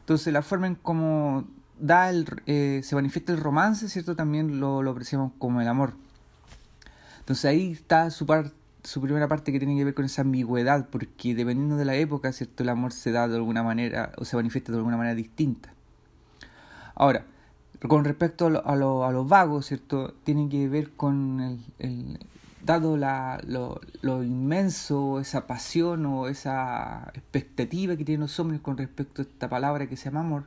Entonces 0.00 0.32
la 0.32 0.42
forma 0.42 0.68
en 0.68 0.74
cómo 0.76 1.44
da 1.78 2.08
el, 2.08 2.26
eh, 2.46 2.80
se 2.82 2.94
manifiesta 2.94 3.32
el 3.32 3.40
romance, 3.40 3.88
¿cierto? 3.88 4.16
También 4.16 4.60
lo, 4.60 4.82
lo, 4.82 4.92
apreciamos 4.92 5.32
como 5.38 5.60
el 5.60 5.68
amor. 5.68 5.94
Entonces 7.18 7.44
ahí 7.44 7.72
está 7.72 8.10
su, 8.10 8.24
par, 8.24 8.52
su 8.82 9.00
primera 9.02 9.28
parte 9.28 9.52
que 9.52 9.58
tiene 9.58 9.76
que 9.76 9.84
ver 9.84 9.94
con 9.94 10.04
esa 10.04 10.22
ambigüedad, 10.22 10.88
porque 10.88 11.34
dependiendo 11.34 11.76
de 11.76 11.84
la 11.84 11.94
época, 11.96 12.32
¿cierto? 12.32 12.62
El 12.62 12.70
amor 12.70 12.92
se 12.92 13.10
da 13.10 13.28
de 13.28 13.36
alguna 13.36 13.62
manera 13.62 14.12
o 14.16 14.24
se 14.24 14.36
manifiesta 14.36 14.72
de 14.72 14.78
alguna 14.78 14.96
manera 14.96 15.14
distinta. 15.14 15.74
Ahora, 16.94 17.26
con 17.86 18.04
respecto 18.04 18.46
a 18.46 18.76
lo, 18.76 19.04
a, 19.04 19.12
los 19.12 19.28
vagos, 19.28 19.66
¿cierto? 19.66 20.14
Tiene 20.24 20.48
que 20.48 20.68
ver 20.68 20.90
con 20.92 21.60
el, 21.78 22.18
dado 22.64 22.96
la, 22.96 23.40
lo, 23.46 23.80
lo, 24.00 24.24
inmenso, 24.24 25.20
esa 25.20 25.46
pasión 25.46 26.04
o 26.06 26.26
esa 26.28 27.10
expectativa 27.14 27.96
que 27.96 28.04
tienen 28.04 28.22
los 28.22 28.40
hombres 28.40 28.60
con 28.60 28.76
respecto 28.76 29.22
a 29.22 29.24
esta 29.24 29.48
palabra 29.48 29.86
que 29.86 29.96
se 29.96 30.06
llama 30.06 30.20
amor, 30.20 30.46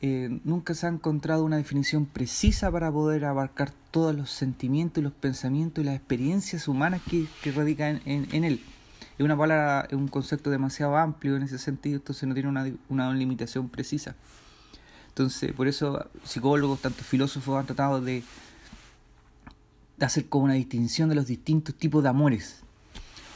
eh, 0.00 0.40
nunca 0.44 0.74
se 0.74 0.86
ha 0.86 0.90
encontrado 0.90 1.44
una 1.44 1.56
definición 1.56 2.06
precisa 2.06 2.70
para 2.70 2.90
poder 2.92 3.24
abarcar 3.24 3.72
todos 3.90 4.14
los 4.14 4.30
sentimientos 4.30 5.00
y 5.00 5.04
los 5.04 5.12
pensamientos 5.12 5.82
y 5.82 5.86
las 5.86 5.96
experiencias 5.96 6.68
humanas 6.68 7.02
que, 7.10 7.26
que 7.42 7.50
radican 7.50 8.00
en, 8.04 8.44
él. 8.44 8.60
Es 9.18 9.24
una 9.24 9.36
palabra, 9.36 9.88
un 9.92 10.06
concepto 10.06 10.50
demasiado 10.50 10.96
amplio 10.96 11.36
en 11.36 11.42
ese 11.42 11.58
sentido, 11.58 11.96
entonces 11.96 12.28
no 12.28 12.34
tiene 12.34 12.48
una, 12.48 12.66
una 12.88 13.12
limitación 13.12 13.68
precisa. 13.68 14.14
Entonces, 15.18 15.52
por 15.52 15.66
eso 15.66 16.06
psicólogos, 16.22 16.80
tanto 16.80 17.02
filósofos 17.02 17.58
han 17.58 17.66
tratado 17.66 18.00
de, 18.00 18.22
hacer 19.98 20.28
como 20.28 20.44
una 20.44 20.54
distinción 20.54 21.08
de 21.08 21.16
los 21.16 21.26
distintos 21.26 21.74
tipos 21.74 22.04
de 22.04 22.08
amores. 22.08 22.60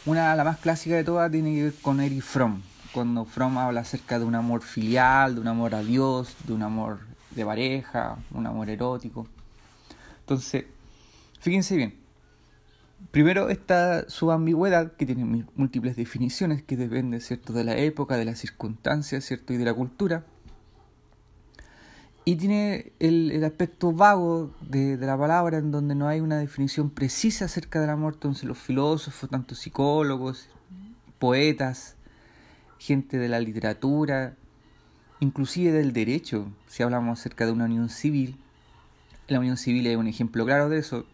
Una, 0.06 0.32
la 0.36 0.44
más 0.44 0.58
clásica 0.58 0.94
de 0.94 1.02
todas, 1.02 1.28
tiene 1.32 1.56
que 1.56 1.62
ver 1.64 1.74
con 1.82 2.00
Erich 2.00 2.22
Fromm, 2.22 2.62
cuando 2.92 3.24
Fromm 3.24 3.58
habla 3.58 3.80
acerca 3.80 4.20
de 4.20 4.24
un 4.24 4.36
amor 4.36 4.62
filial, 4.62 5.34
de 5.34 5.40
un 5.40 5.48
amor 5.48 5.74
a 5.74 5.82
Dios, 5.82 6.36
de 6.46 6.52
un 6.52 6.62
amor 6.62 7.00
de 7.32 7.44
pareja, 7.44 8.16
un 8.30 8.46
amor 8.46 8.70
erótico. 8.70 9.26
Entonces, 10.20 10.66
fíjense 11.40 11.74
bien. 11.74 11.98
Primero 13.10 13.48
está 13.48 14.08
su 14.08 14.30
ambigüedad, 14.30 14.92
que 14.92 15.04
tiene 15.04 15.46
múltiples 15.56 15.96
definiciones, 15.96 16.62
que 16.62 16.76
depende 16.76 17.18
¿cierto? 17.18 17.52
de 17.52 17.64
la 17.64 17.76
época, 17.76 18.16
de 18.16 18.24
las 18.24 18.38
circunstancias 18.38 19.24
¿cierto? 19.24 19.52
y 19.52 19.56
de 19.56 19.64
la 19.64 19.74
cultura. 19.74 20.24
Y 22.24 22.36
tiene 22.36 22.92
el, 23.00 23.42
aspecto 23.44 23.92
vago 23.92 24.54
de, 24.60 24.96
la 24.96 25.18
palabra, 25.18 25.58
en 25.58 25.72
donde 25.72 25.96
no 25.96 26.06
hay 26.06 26.20
una 26.20 26.38
definición 26.38 26.90
precisa 26.90 27.46
acerca 27.46 27.80
del 27.80 27.90
amor. 27.90 28.14
Entonces 28.14 28.44
los 28.44 28.58
filósofos, 28.58 29.28
tanto 29.28 29.56
psicólogos, 29.56 30.48
poetas, 31.18 31.96
gente 32.78 33.18
de 33.18 33.28
la 33.28 33.40
literatura, 33.40 34.36
inclusive 35.18 35.72
del 35.72 35.92
derecho, 35.92 36.46
si 36.68 36.84
hablamos 36.84 37.18
acerca 37.18 37.44
de 37.44 37.52
una 37.52 37.64
unión 37.64 37.88
civil. 37.88 38.36
La 39.26 39.40
unión 39.40 39.56
civil 39.56 39.86
es 39.88 39.96
un 39.96 40.06
ejemplo 40.06 40.44
claro 40.44 40.68
de 40.68 40.78
eso, 40.78 41.06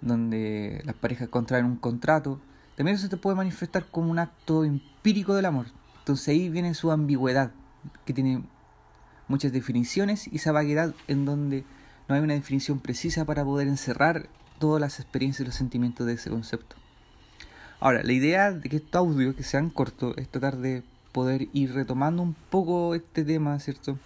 donde 0.00 0.80
las 0.84 0.94
parejas 0.94 1.28
contraen 1.28 1.66
un 1.66 1.76
contrato. 1.76 2.40
También 2.74 2.96
eso 2.96 3.06
se 3.06 3.16
puede 3.18 3.36
manifestar 3.36 3.86
como 3.90 4.10
un 4.10 4.18
acto 4.18 4.64
empírico 4.64 5.34
del 5.34 5.44
amor. 5.44 5.66
Entonces 5.98 6.28
ahí 6.28 6.48
viene 6.48 6.72
su 6.72 6.90
ambigüedad, 6.90 7.52
que 8.06 8.14
tiene 8.14 8.42
muchas 9.32 9.50
definiciones 9.50 10.28
y 10.30 10.36
esa 10.36 10.52
vaguedad 10.52 10.94
en 11.08 11.24
donde 11.24 11.64
no 12.06 12.14
hay 12.14 12.20
una 12.20 12.34
definición 12.34 12.80
precisa 12.80 13.24
para 13.24 13.44
poder 13.44 13.66
encerrar 13.66 14.28
todas 14.58 14.78
las 14.78 15.00
experiencias 15.00 15.40
y 15.40 15.46
los 15.46 15.54
sentimientos 15.54 16.06
de 16.06 16.12
ese 16.12 16.28
concepto. 16.28 16.76
Ahora, 17.80 18.02
la 18.02 18.12
idea 18.12 18.52
de 18.52 18.68
que 18.68 18.76
estos 18.76 18.94
audios 18.94 19.34
que 19.34 19.42
sean 19.42 19.70
cortos 19.70 20.14
es 20.18 20.28
tratar 20.28 20.58
de 20.58 20.82
poder 21.12 21.48
ir 21.54 21.72
retomando 21.72 22.22
un 22.22 22.34
poco 22.34 22.94
este 22.94 23.24
tema, 23.24 23.58
¿cierto? 23.58 23.98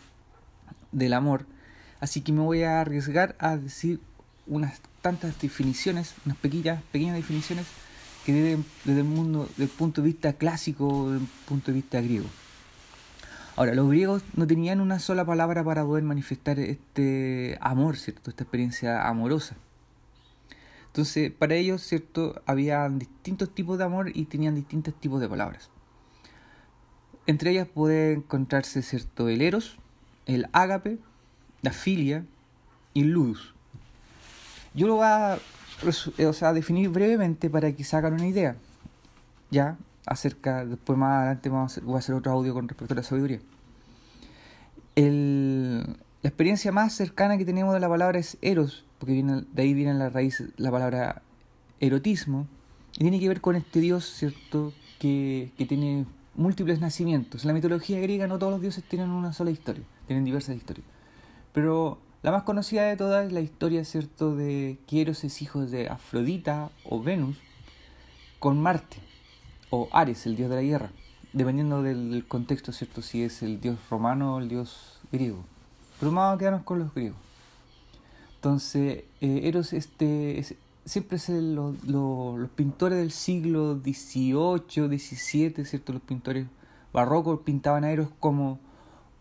Del 0.93 1.13
amor. 1.13 1.45
Así 1.99 2.21
que 2.21 2.33
me 2.33 2.41
voy 2.41 2.63
a 2.63 2.81
arriesgar 2.81 3.35
a 3.41 3.57
decir 3.57 4.01
unas 4.47 4.81
tantas 5.03 5.39
definiciones, 5.41 6.15
unas 6.25 6.39
pequeñas, 6.39 6.83
pequeñas 6.93 7.17
definiciones 7.17 7.67
que 8.25 8.33
desde, 8.33 8.63
desde 8.85 9.01
el 9.01 9.07
mundo, 9.07 9.49
del 9.57 9.69
punto 9.69 10.03
de 10.03 10.07
vista 10.07 10.35
clásico, 10.35 11.11
del 11.11 11.27
punto 11.47 11.73
de 11.73 11.75
vista 11.75 12.01
griego. 12.01 12.29
Ahora, 13.57 13.75
los 13.75 13.89
griegos 13.89 14.23
no 14.35 14.47
tenían 14.47 14.83
una 14.83 14.99
sola 14.99 15.25
palabra 15.25 15.65
para 15.65 15.83
poder 15.83 16.05
manifestar 16.05 16.59
este 16.59 17.57
amor, 17.63 17.97
¿cierto? 17.97 18.29
Esta 18.29 18.45
experiencia 18.45 19.09
amorosa. 19.09 19.57
Entonces, 20.89 21.33
para 21.33 21.55
ellos, 21.55 21.83
¿cierto? 21.83 22.43
Había 22.45 22.87
distintos 22.91 23.55
tipos 23.55 23.79
de 23.79 23.85
amor 23.85 24.11
y 24.15 24.27
tenían 24.27 24.55
distintos 24.55 24.95
tipos 25.01 25.23
de 25.23 25.29
palabras. 25.29 25.71
Entre 27.27 27.51
ellas 27.51 27.67
puede 27.67 28.13
encontrarse, 28.13 28.83
¿cierto? 28.83 29.31
El 29.31 29.41
eros, 29.41 29.79
el 30.27 30.49
ágape, 30.53 30.99
la 31.63 31.73
filia 31.73 32.27
y 32.93 33.03
el 33.03 33.09
ludus. 33.09 33.55
Yo 34.75 34.87
lo 34.87 34.97
voy 34.97 35.07
a, 35.07 35.39
o 36.27 36.33
sea, 36.35 36.53
definir 36.53 36.91
brevemente 36.91 37.49
para 37.49 37.73
que 37.73 37.85
se 37.85 37.97
hagan 37.97 38.13
una 38.15 38.27
idea. 38.27 38.57
Ya, 39.51 39.79
acerca, 40.07 40.65
después 40.65 40.99
más 40.99 41.19
adelante 41.19 41.49
vamos 41.49 41.81
voy 41.83 41.97
a 41.97 41.99
hacer 41.99 42.15
otro 42.15 42.33
audio 42.33 42.55
con 42.55 42.69
respecto 42.69 42.95
a 42.95 42.97
la 42.97 43.03
sabiduría. 43.03 43.41
El, 44.97 45.97
la 46.23 46.29
experiencia 46.29 46.73
más 46.73 46.93
cercana 46.93 47.39
que 47.39 47.45
tenemos 47.45 47.73
de 47.73 47.79
la 47.79 47.89
palabra 47.89 48.19
es 48.19 48.37
eros, 48.43 48.85
porque 48.99 49.13
viene, 49.13 49.45
de 49.53 49.63
ahí 49.63 49.75
viene 49.75 49.95
la 49.95 50.11
raíz 50.11 50.43
la 50.57 50.73
palabra 50.73 51.23
erotismo, 51.79 52.49
y 52.95 53.01
tiene 53.01 53.21
que 53.21 53.29
ver 53.29 53.41
con 53.41 53.55
este 53.57 53.79
dios, 53.79 54.05
¿cierto?, 54.07 54.73
que, 54.99 55.53
tiene 55.69 56.07
múltiples 56.35 56.81
nacimientos. 56.81 57.45
En 57.45 57.49
la 57.49 57.55
mitología 57.55 58.01
griega 58.01 58.27
no 58.27 58.39
todos 58.39 58.53
los 58.53 58.61
dioses 58.61 58.83
tienen 58.85 59.11
una 59.11 59.33
sola 59.33 59.51
historia, 59.51 59.85
tienen 60.07 60.25
diversas 60.25 60.57
historias. 60.57 60.87
Pero 61.53 61.99
la 62.23 62.33
más 62.33 62.43
conocida 62.43 62.85
de 62.85 62.97
todas 62.97 63.27
es 63.27 63.33
la 63.33 63.41
historia, 63.41 63.85
¿cierto?, 63.85 64.35
de 64.35 64.79
que 64.87 65.03
Eros 65.03 65.23
es 65.25 65.43
hijo 65.43 65.67
de 65.67 65.89
Afrodita 65.89 66.71
o 66.85 67.03
Venus 67.03 67.37
con 68.39 68.61
Marte 68.61 68.97
o 69.71 69.89
Ares, 69.93 70.27
el 70.27 70.37
dios 70.37 70.51
de 70.51 70.57
la 70.57 70.63
guerra, 70.63 70.91
dependiendo 71.37 71.83
del 71.83 72.25
contexto, 72.27 72.73
¿cierto? 72.73 73.03
Si 73.03 73.23
es 73.23 73.43
el 73.43 73.61
dios 73.61 73.79
romano 73.91 74.37
o 74.37 74.39
el 74.39 74.49
dios 74.49 74.99
griego. 75.13 75.45
Pero 76.01 76.11
vamos 76.11 76.35
a 76.35 76.39
quedarnos 76.39 76.63
con 76.63 76.79
los 76.79 76.95
griegos. 76.95 77.19
Entonces, 78.37 79.05
eh, 79.21 79.41
Eros 79.45 79.75
este, 79.75 80.43
siempre 80.87 81.19
es 81.19 81.29
los 81.29 82.49
pintores 82.55 82.99
del 82.99 83.11
siglo 83.11 83.79
XVIII, 83.79 84.99
XVII, 84.99 85.65
¿cierto? 85.67 85.93
Los 85.93 86.01
pintores 86.01 86.47
barrocos 86.91 87.41
pintaban 87.41 87.85
a 87.85 87.91
Eros 87.91 88.09
como 88.19 88.59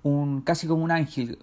un, 0.01 0.39
casi 0.39 0.67
como 0.67 0.85
un 0.85 0.91
ángel. 0.91 1.37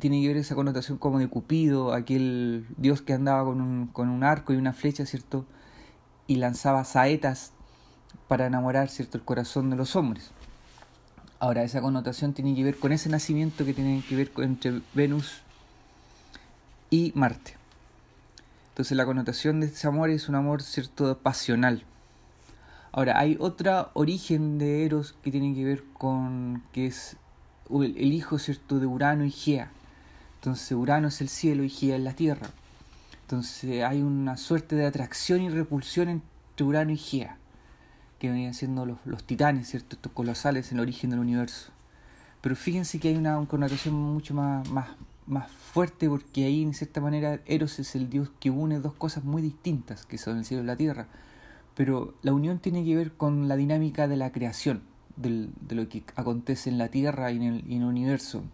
tiene 0.00 0.20
que 0.20 0.26
ver 0.26 0.36
esa 0.38 0.56
connotación 0.56 0.98
como 0.98 1.20
de 1.20 1.28
Cupido, 1.28 1.92
aquel 1.92 2.66
dios 2.76 3.02
que 3.02 3.12
andaba 3.12 3.44
con 3.44 3.60
un, 3.60 3.86
con 3.86 4.08
un 4.08 4.24
arco 4.24 4.52
y 4.52 4.56
una 4.56 4.72
flecha, 4.72 5.06
¿cierto? 5.06 5.44
Y 6.26 6.36
lanzaba 6.36 6.82
saetas 6.82 7.52
para 8.32 8.46
enamorar 8.46 8.88
¿cierto? 8.88 9.18
el 9.18 9.24
corazón 9.24 9.68
de 9.68 9.76
los 9.76 9.94
hombres. 9.94 10.30
Ahora, 11.38 11.64
esa 11.64 11.82
connotación 11.82 12.32
tiene 12.32 12.54
que 12.54 12.64
ver 12.64 12.78
con 12.78 12.90
ese 12.90 13.10
nacimiento 13.10 13.66
que 13.66 13.74
tiene 13.74 14.02
que 14.08 14.16
ver 14.16 14.32
entre 14.38 14.80
Venus 14.94 15.42
y 16.88 17.12
Marte. 17.14 17.56
Entonces 18.70 18.96
la 18.96 19.04
connotación 19.04 19.60
de 19.60 19.66
ese 19.66 19.86
amor 19.86 20.08
es 20.08 20.30
un 20.30 20.34
amor 20.36 20.62
cierto 20.62 21.18
pasional. 21.18 21.84
Ahora, 22.90 23.18
hay 23.18 23.36
otro 23.38 23.90
origen 23.92 24.56
de 24.56 24.86
Eros 24.86 25.14
que 25.22 25.30
tiene 25.30 25.54
que 25.54 25.66
ver 25.66 25.84
con 25.92 26.62
que 26.72 26.86
es 26.86 27.16
el, 27.68 28.14
hijo 28.14 28.38
cierto 28.38 28.78
de 28.78 28.86
Urano 28.86 29.26
y 29.26 29.30
Gea. 29.30 29.70
Entonces 30.36 30.72
Urano 30.72 31.08
es 31.08 31.20
el 31.20 31.28
cielo 31.28 31.64
y 31.64 31.68
Gea 31.68 31.96
es 31.96 32.02
la 32.02 32.14
tierra. 32.14 32.48
Entonces 33.24 33.84
hay 33.84 34.00
una 34.00 34.38
suerte 34.38 34.74
de 34.74 34.86
atracción 34.86 35.42
y 35.42 35.50
repulsión 35.50 36.08
entre 36.08 36.64
Urano 36.64 36.92
y 36.92 36.96
Gea 36.96 37.36
que 38.22 38.30
venían 38.30 38.54
siendo 38.54 38.86
los, 38.86 38.98
los 39.04 39.24
titanes, 39.24 39.68
¿cierto? 39.68 39.96
Estos 39.96 40.12
colosales 40.12 40.70
en 40.70 40.78
el 40.78 40.82
origen 40.82 41.10
del 41.10 41.18
universo. 41.18 41.72
Pero 42.40 42.54
fíjense 42.54 43.00
que 43.00 43.08
hay 43.08 43.16
una, 43.16 43.44
connotación 43.46 43.96
mucho 43.96 44.32
más, 44.32 44.70
más, 44.70 44.90
más 45.26 45.50
fuerte 45.50 46.08
porque 46.08 46.44
ahí, 46.44 46.62
en 46.62 46.72
cierta 46.72 47.00
manera, 47.00 47.40
Eros 47.46 47.80
es 47.80 47.96
el 47.96 48.08
dios 48.08 48.30
que 48.38 48.48
une 48.50 48.78
dos 48.78 48.94
cosas 48.94 49.24
muy 49.24 49.42
distintas, 49.42 50.06
que 50.06 50.18
son 50.18 50.38
el 50.38 50.44
cielo 50.44 50.62
y 50.62 50.66
la 50.66 50.76
tierra. 50.76 51.08
Pero 51.74 52.14
la 52.22 52.32
unión 52.32 52.60
tiene 52.60 52.84
que 52.84 52.94
ver 52.94 53.10
con 53.10 53.48
la 53.48 53.56
dinámica 53.56 54.06
de 54.06 54.16
la 54.16 54.30
creación, 54.30 54.84
de 55.16 55.74
lo 55.74 55.88
que 55.88 56.04
acontece 56.14 56.70
en 56.70 56.78
la 56.78 56.90
tierra 56.90 57.32
y 57.32 57.38
en 57.38 57.42
el, 57.42 57.72
el 57.72 57.82
universo. 57.82 58.44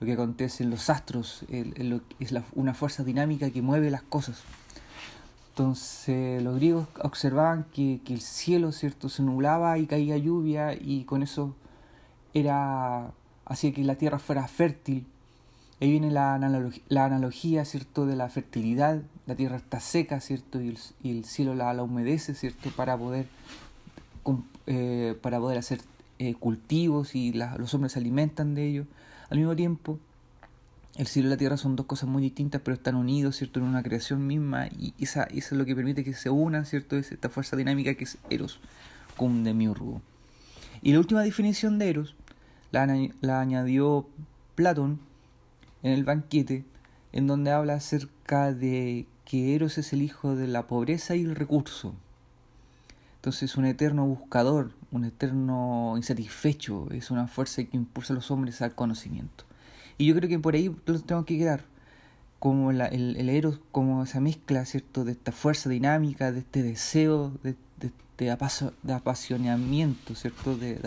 Lo 0.00 0.06
que 0.06 0.14
acontece 0.14 0.64
en 0.64 0.70
los 0.70 0.90
astros 0.90 1.44
es 1.48 2.32
la, 2.32 2.42
una 2.56 2.74
fuerza 2.74 3.04
dinámica 3.04 3.48
que 3.50 3.62
mueve 3.62 3.90
las 3.90 4.02
cosas. 4.02 4.42
Entonces 5.52 6.42
los 6.42 6.56
griegos 6.56 6.88
observaban 7.02 7.66
que, 7.74 8.00
que, 8.06 8.14
el 8.14 8.22
cielo 8.22 8.72
cierto 8.72 9.10
se 9.10 9.22
nublaba 9.22 9.76
y 9.76 9.86
caía 9.86 10.16
lluvia 10.16 10.72
y 10.72 11.04
con 11.04 11.22
eso 11.22 11.54
era 12.32 13.12
hacía 13.44 13.70
que 13.74 13.84
la 13.84 13.96
tierra 13.96 14.18
fuera 14.18 14.48
fértil. 14.48 15.04
Ahí 15.78 15.90
viene 15.90 16.10
la, 16.10 16.38
la 16.88 17.04
analogía 17.04 17.66
cierto 17.66 18.06
de 18.06 18.16
la 18.16 18.30
fertilidad. 18.30 19.02
La 19.26 19.34
tierra 19.34 19.56
está 19.58 19.78
seca 19.78 20.20
cierto 20.20 20.58
y 20.62 20.74
el, 21.04 21.24
cielo 21.26 21.54
la, 21.54 21.74
la, 21.74 21.82
humedece 21.82 22.34
cierto 22.34 22.70
para 22.70 22.96
poder 22.96 23.26
eh, 24.66 25.18
para 25.20 25.38
poder 25.38 25.58
hacer 25.58 25.80
eh, 26.18 26.34
cultivos 26.34 27.14
y 27.14 27.34
los 27.34 27.74
hombres 27.74 27.92
se 27.92 27.98
alimentan 27.98 28.54
de 28.54 28.68
ello. 28.68 28.86
Al 29.28 29.36
mismo 29.36 29.54
tiempo 29.54 29.98
el 30.96 31.06
cielo 31.06 31.28
y 31.28 31.30
la 31.30 31.36
tierra 31.36 31.56
son 31.56 31.74
dos 31.76 31.86
cosas 31.86 32.08
muy 32.08 32.22
distintas, 32.22 32.60
pero 32.62 32.74
están 32.74 32.96
unidos, 32.96 33.36
¿cierto?, 33.36 33.60
en 33.60 33.66
una 33.66 33.82
creación 33.82 34.26
misma, 34.26 34.66
y 34.66 34.94
esa, 34.98 35.24
eso 35.24 35.54
es 35.54 35.58
lo 35.58 35.64
que 35.64 35.74
permite 35.74 36.04
que 36.04 36.14
se 36.14 36.28
unan, 36.28 36.66
¿cierto?, 36.66 36.96
es 36.96 37.12
esta 37.12 37.30
fuerza 37.30 37.56
dinámica 37.56 37.94
que 37.94 38.04
es 38.04 38.18
Eros, 38.28 38.60
cum 39.16 39.42
demiurgo. 39.42 40.02
Y 40.82 40.92
la 40.92 40.98
última 40.98 41.22
definición 41.22 41.78
de 41.78 41.90
Eros 41.90 42.14
la, 42.72 42.86
la 43.20 43.40
añadió 43.40 44.06
Platón 44.54 45.00
en 45.82 45.92
el 45.92 46.04
banquete, 46.04 46.64
en 47.12 47.26
donde 47.26 47.52
habla 47.52 47.74
acerca 47.74 48.52
de 48.52 49.06
que 49.24 49.54
Eros 49.54 49.78
es 49.78 49.92
el 49.92 50.02
hijo 50.02 50.36
de 50.36 50.46
la 50.46 50.66
pobreza 50.66 51.16
y 51.16 51.22
el 51.22 51.36
recurso. 51.36 51.94
Entonces 53.16 53.56
un 53.56 53.64
eterno 53.64 54.04
buscador, 54.04 54.72
un 54.90 55.04
eterno 55.04 55.94
insatisfecho, 55.96 56.88
es 56.90 57.10
una 57.10 57.28
fuerza 57.28 57.62
que 57.62 57.76
impulsa 57.76 58.12
a 58.12 58.16
los 58.16 58.30
hombres 58.30 58.60
al 58.62 58.74
conocimiento. 58.74 59.44
Y 59.98 60.06
yo 60.06 60.14
creo 60.14 60.28
que 60.28 60.38
por 60.38 60.54
ahí 60.54 60.74
los 60.86 61.04
tengo 61.04 61.24
que 61.24 61.38
quedar, 61.38 61.64
como 62.38 62.70
el, 62.72 62.80
el, 62.80 63.28
Eros, 63.28 63.60
como 63.70 64.02
esa 64.02 64.20
mezcla, 64.20 64.64
¿cierto?, 64.64 65.04
de 65.04 65.12
esta 65.12 65.30
fuerza 65.32 65.70
dinámica, 65.70 66.32
de 66.32 66.40
este 66.40 66.62
deseo, 66.62 67.32
de, 67.42 67.54
de, 67.78 67.92
de, 68.18 68.92
apasionamiento, 68.94 70.14
¿cierto?, 70.14 70.56
de, 70.56 70.80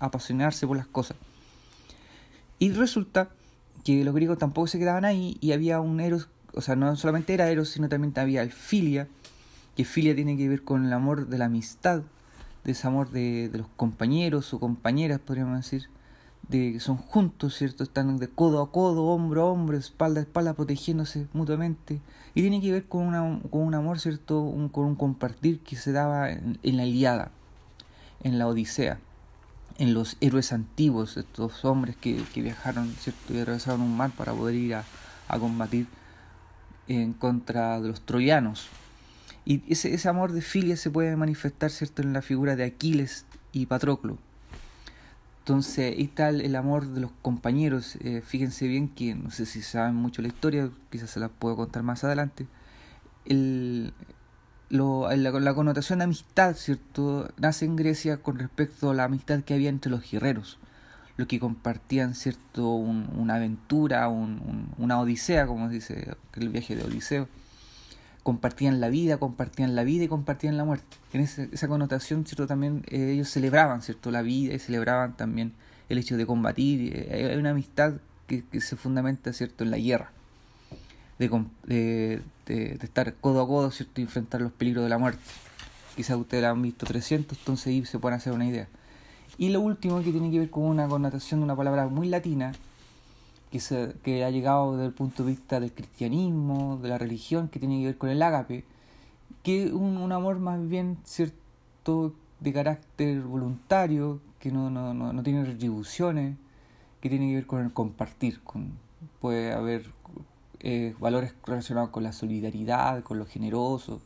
apasionarse 0.00 0.66
por 0.66 0.76
las 0.76 0.86
cosas. 0.86 1.16
Y 2.58 2.72
resulta 2.72 3.28
que 3.84 4.04
los 4.04 4.14
griegos 4.14 4.38
tampoco 4.38 4.66
se 4.66 4.80
quedaban 4.80 5.04
ahí 5.04 5.36
y 5.40 5.52
había 5.52 5.80
un 5.80 6.00
Eros, 6.00 6.28
o 6.54 6.60
sea, 6.60 6.74
no 6.74 6.96
solamente 6.96 7.34
era 7.34 7.50
Eros, 7.50 7.68
sino 7.68 7.88
también 7.88 8.12
había 8.16 8.42
el 8.42 8.50
Filia, 8.50 9.06
que 9.76 9.84
filia 9.84 10.14
tiene 10.14 10.36
que 10.36 10.48
ver 10.48 10.62
con 10.62 10.86
el 10.86 10.92
amor 10.92 11.28
de 11.28 11.38
la 11.38 11.44
amistad, 11.44 12.02
de 12.64 12.72
ese 12.72 12.86
amor 12.86 13.10
de, 13.10 13.48
de 13.48 13.58
los 13.58 13.68
compañeros 13.76 14.52
o 14.54 14.58
compañeras, 14.58 15.20
podríamos 15.20 15.56
decir, 15.58 15.88
de 16.48 16.78
son 16.80 16.96
juntos, 16.96 17.56
¿cierto? 17.56 17.82
Están 17.82 18.18
de 18.18 18.28
codo 18.28 18.62
a 18.62 18.70
codo, 18.70 19.06
hombro 19.06 19.42
a 19.42 19.44
hombro, 19.46 19.76
espalda 19.76 20.20
a 20.20 20.22
espalda, 20.22 20.54
protegiéndose 20.54 21.26
mutuamente. 21.32 22.00
Y 22.34 22.42
tiene 22.42 22.60
que 22.60 22.72
ver 22.72 22.84
con, 22.86 23.06
una, 23.06 23.40
con 23.50 23.62
un 23.62 23.74
amor, 23.74 23.98
¿cierto? 23.98 24.52
Con 24.72 24.84
un 24.84 24.94
compartir 24.94 25.60
que 25.60 25.76
se 25.76 25.92
daba 25.92 26.30
en, 26.30 26.58
la 26.62 26.84
Iliada, 26.84 27.30
en 28.22 28.38
la 28.38 28.46
Odisea, 28.46 28.98
en 29.78 29.94
los 29.94 30.16
héroes 30.20 30.52
antiguos, 30.52 31.16
estos 31.16 31.64
hombres 31.64 31.96
que, 31.96 32.22
que 32.32 32.42
viajaron, 32.42 32.88
¿cierto? 32.92 33.34
Y 33.34 33.38
atravesaron 33.40 33.80
un 33.80 33.96
mar 33.96 34.12
para 34.16 34.32
poder 34.32 34.54
ir 34.54 34.74
a, 34.74 34.84
a 35.28 35.38
combatir 35.38 35.86
en 36.88 37.12
contra 37.12 37.80
de 37.80 37.88
los 37.88 38.00
troyanos. 38.02 38.68
Y 39.44 39.62
ese, 39.72 39.94
ese 39.94 40.08
amor 40.08 40.32
de 40.32 40.42
filia 40.42 40.76
se 40.76 40.90
puede 40.90 41.16
manifestar, 41.16 41.70
¿cierto?, 41.70 42.02
en 42.02 42.12
la 42.12 42.22
figura 42.22 42.56
de 42.56 42.64
Aquiles 42.64 43.26
y 43.52 43.66
Patroclo. 43.66 44.18
Entonces, 45.46 45.94
ahí 45.96 46.02
está 46.02 46.30
el, 46.30 46.56
amor 46.56 46.88
de 46.88 47.00
los 47.00 47.12
compañeros. 47.22 47.94
Eh, 48.00 48.20
fíjense 48.20 48.66
bien 48.66 48.88
que, 48.88 49.14
no 49.14 49.30
sé 49.30 49.46
si 49.46 49.62
saben 49.62 49.94
mucho 49.94 50.20
la 50.20 50.26
historia, 50.26 50.70
quizás 50.90 51.10
se 51.10 51.20
la 51.20 51.28
puedo 51.28 51.54
contar 51.54 51.84
más 51.84 52.02
adelante. 52.02 52.48
El, 53.26 53.94
lo, 54.68 55.08
la, 55.08 55.30
la, 55.30 55.54
connotación 55.54 56.00
de 56.00 56.06
amistad, 56.06 56.56
¿cierto?, 56.56 57.30
nace 57.36 57.64
en 57.64 57.76
Grecia 57.76 58.16
con 58.16 58.40
respecto 58.40 58.90
a 58.90 58.94
la 58.94 59.04
amistad 59.04 59.42
que 59.44 59.54
había 59.54 59.68
entre 59.68 59.88
los 59.88 60.10
guerreros, 60.10 60.58
los 61.16 61.28
que 61.28 61.38
compartían, 61.38 62.16
¿cierto?, 62.16 62.68
una 62.68 63.36
aventura, 63.36 64.08
un, 64.08 64.74
una 64.78 64.98
odisea, 64.98 65.46
como 65.46 65.68
dice 65.68 66.16
el 66.34 66.48
viaje 66.48 66.74
de 66.74 66.82
Odiseo 66.82 67.28
compartían 68.26 68.80
la 68.80 68.88
vida, 68.88 69.18
compartían 69.18 69.76
la 69.76 69.84
vida 69.84 70.02
y 70.02 70.08
compartían 70.08 70.56
la 70.56 70.64
muerte. 70.64 70.96
En 71.12 71.20
esa 71.20 71.68
connotación, 71.68 72.26
¿cierto? 72.26 72.48
También 72.48 72.82
eh, 72.88 73.12
ellos 73.12 73.30
celebraban, 73.30 73.82
¿cierto? 73.82 74.10
La 74.10 74.20
vida 74.20 74.52
y 74.52 74.58
celebraban 74.58 75.16
también 75.16 75.52
el 75.88 75.98
hecho 75.98 76.16
de 76.16 76.26
combatir. 76.26 76.92
Eh, 76.92 77.28
hay 77.30 77.36
una 77.36 77.50
amistad 77.50 78.00
que, 78.26 78.42
se 78.60 78.74
fundamenta, 78.74 79.32
¿cierto? 79.32 79.62
En 79.62 79.70
la 79.70 79.78
guerra. 79.78 80.10
De, 81.20 82.20
de, 82.46 82.78
estar 82.82 83.14
codo 83.14 83.42
a 83.42 83.46
codo, 83.46 83.70
¿cierto? 83.70 84.00
Y 84.00 84.02
enfrentar 84.02 84.40
los 84.40 84.50
peligros 84.50 84.82
de 84.82 84.90
la 84.90 84.98
muerte. 84.98 85.22
Quizás 85.94 86.16
ustedes 86.16 86.42
la 86.42 86.50
han 86.50 86.60
visto 86.60 86.84
300, 86.84 87.38
entonces 87.38 87.68
ahí 87.68 87.84
se 87.84 88.00
pueden 88.00 88.16
hacer 88.16 88.32
una 88.32 88.46
idea. 88.48 88.66
Y 89.38 89.50
lo 89.50 89.60
último 89.60 90.02
que 90.02 90.10
tiene 90.10 90.32
que 90.32 90.40
ver 90.40 90.50
con 90.50 90.64
una 90.64 90.88
connotación 90.88 91.38
de 91.38 91.44
una 91.44 91.54
palabra 91.54 91.86
muy 91.86 92.08
latina, 92.08 92.50
que, 93.56 93.60
se, 93.60 93.94
que 94.02 94.22
ha 94.22 94.30
llegado 94.30 94.72
desde 94.72 94.86
el 94.86 94.92
punto 94.92 95.24
de 95.24 95.30
vista 95.30 95.60
del 95.60 95.72
cristianismo, 95.72 96.78
de 96.82 96.90
la 96.90 96.98
religión, 96.98 97.48
que 97.48 97.58
tiene 97.58 97.80
que 97.80 97.86
ver 97.86 97.98
con 97.98 98.10
el 98.10 98.22
ágape, 98.22 98.64
que 99.42 99.72
un, 99.72 99.96
un 99.96 100.12
amor 100.12 100.38
más 100.38 100.68
bien 100.68 100.98
cierto 101.04 102.12
de 102.40 102.52
carácter 102.52 103.22
voluntario, 103.22 104.20
que 104.38 104.50
no, 104.52 104.68
no, 104.68 104.92
no, 104.92 105.12
no, 105.12 105.22
tiene 105.22 105.44
retribuciones, 105.44 106.36
que 107.00 107.08
tiene 107.08 107.28
que 107.28 107.36
ver 107.36 107.46
con 107.46 107.62
el 107.62 107.72
compartir, 107.72 108.42
con, 108.42 108.72
puede 109.20 109.54
haber 109.54 109.86
eh, 110.60 110.94
valores 110.98 111.34
relacionados 111.46 111.90
con 111.90 112.02
la 112.02 112.12
solidaridad, 112.12 113.02
con 113.04 113.18
lo 113.18 113.24
generoso. 113.24 114.02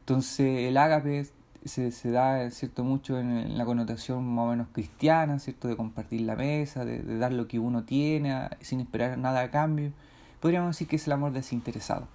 Entonces 0.00 0.68
el 0.68 0.78
ágape 0.78 1.26
se, 1.64 1.92
se 1.92 2.10
da 2.10 2.50
cierto 2.50 2.84
mucho 2.84 3.18
en, 3.18 3.56
la 3.56 3.64
connotación 3.64 4.26
más 4.34 4.44
o 4.44 4.48
menos 4.50 4.68
cristiana, 4.72 5.38
cierto 5.38 5.68
de 5.68 5.76
compartir 5.76 6.22
la 6.22 6.36
mesa, 6.36 6.84
de, 6.84 7.02
dar 7.18 7.32
lo 7.32 7.46
que 7.46 7.58
uno 7.58 7.84
tiene 7.84 8.48
sin 8.60 8.80
esperar 8.80 9.18
nada 9.18 9.40
a 9.42 9.50
cambio. 9.50 9.92
Podríamos 10.40 10.74
decir 10.74 10.88
que 10.88 10.96
es 10.96 11.06
el 11.06 11.12
amor 11.12 11.32
desinteresado. 11.32 12.08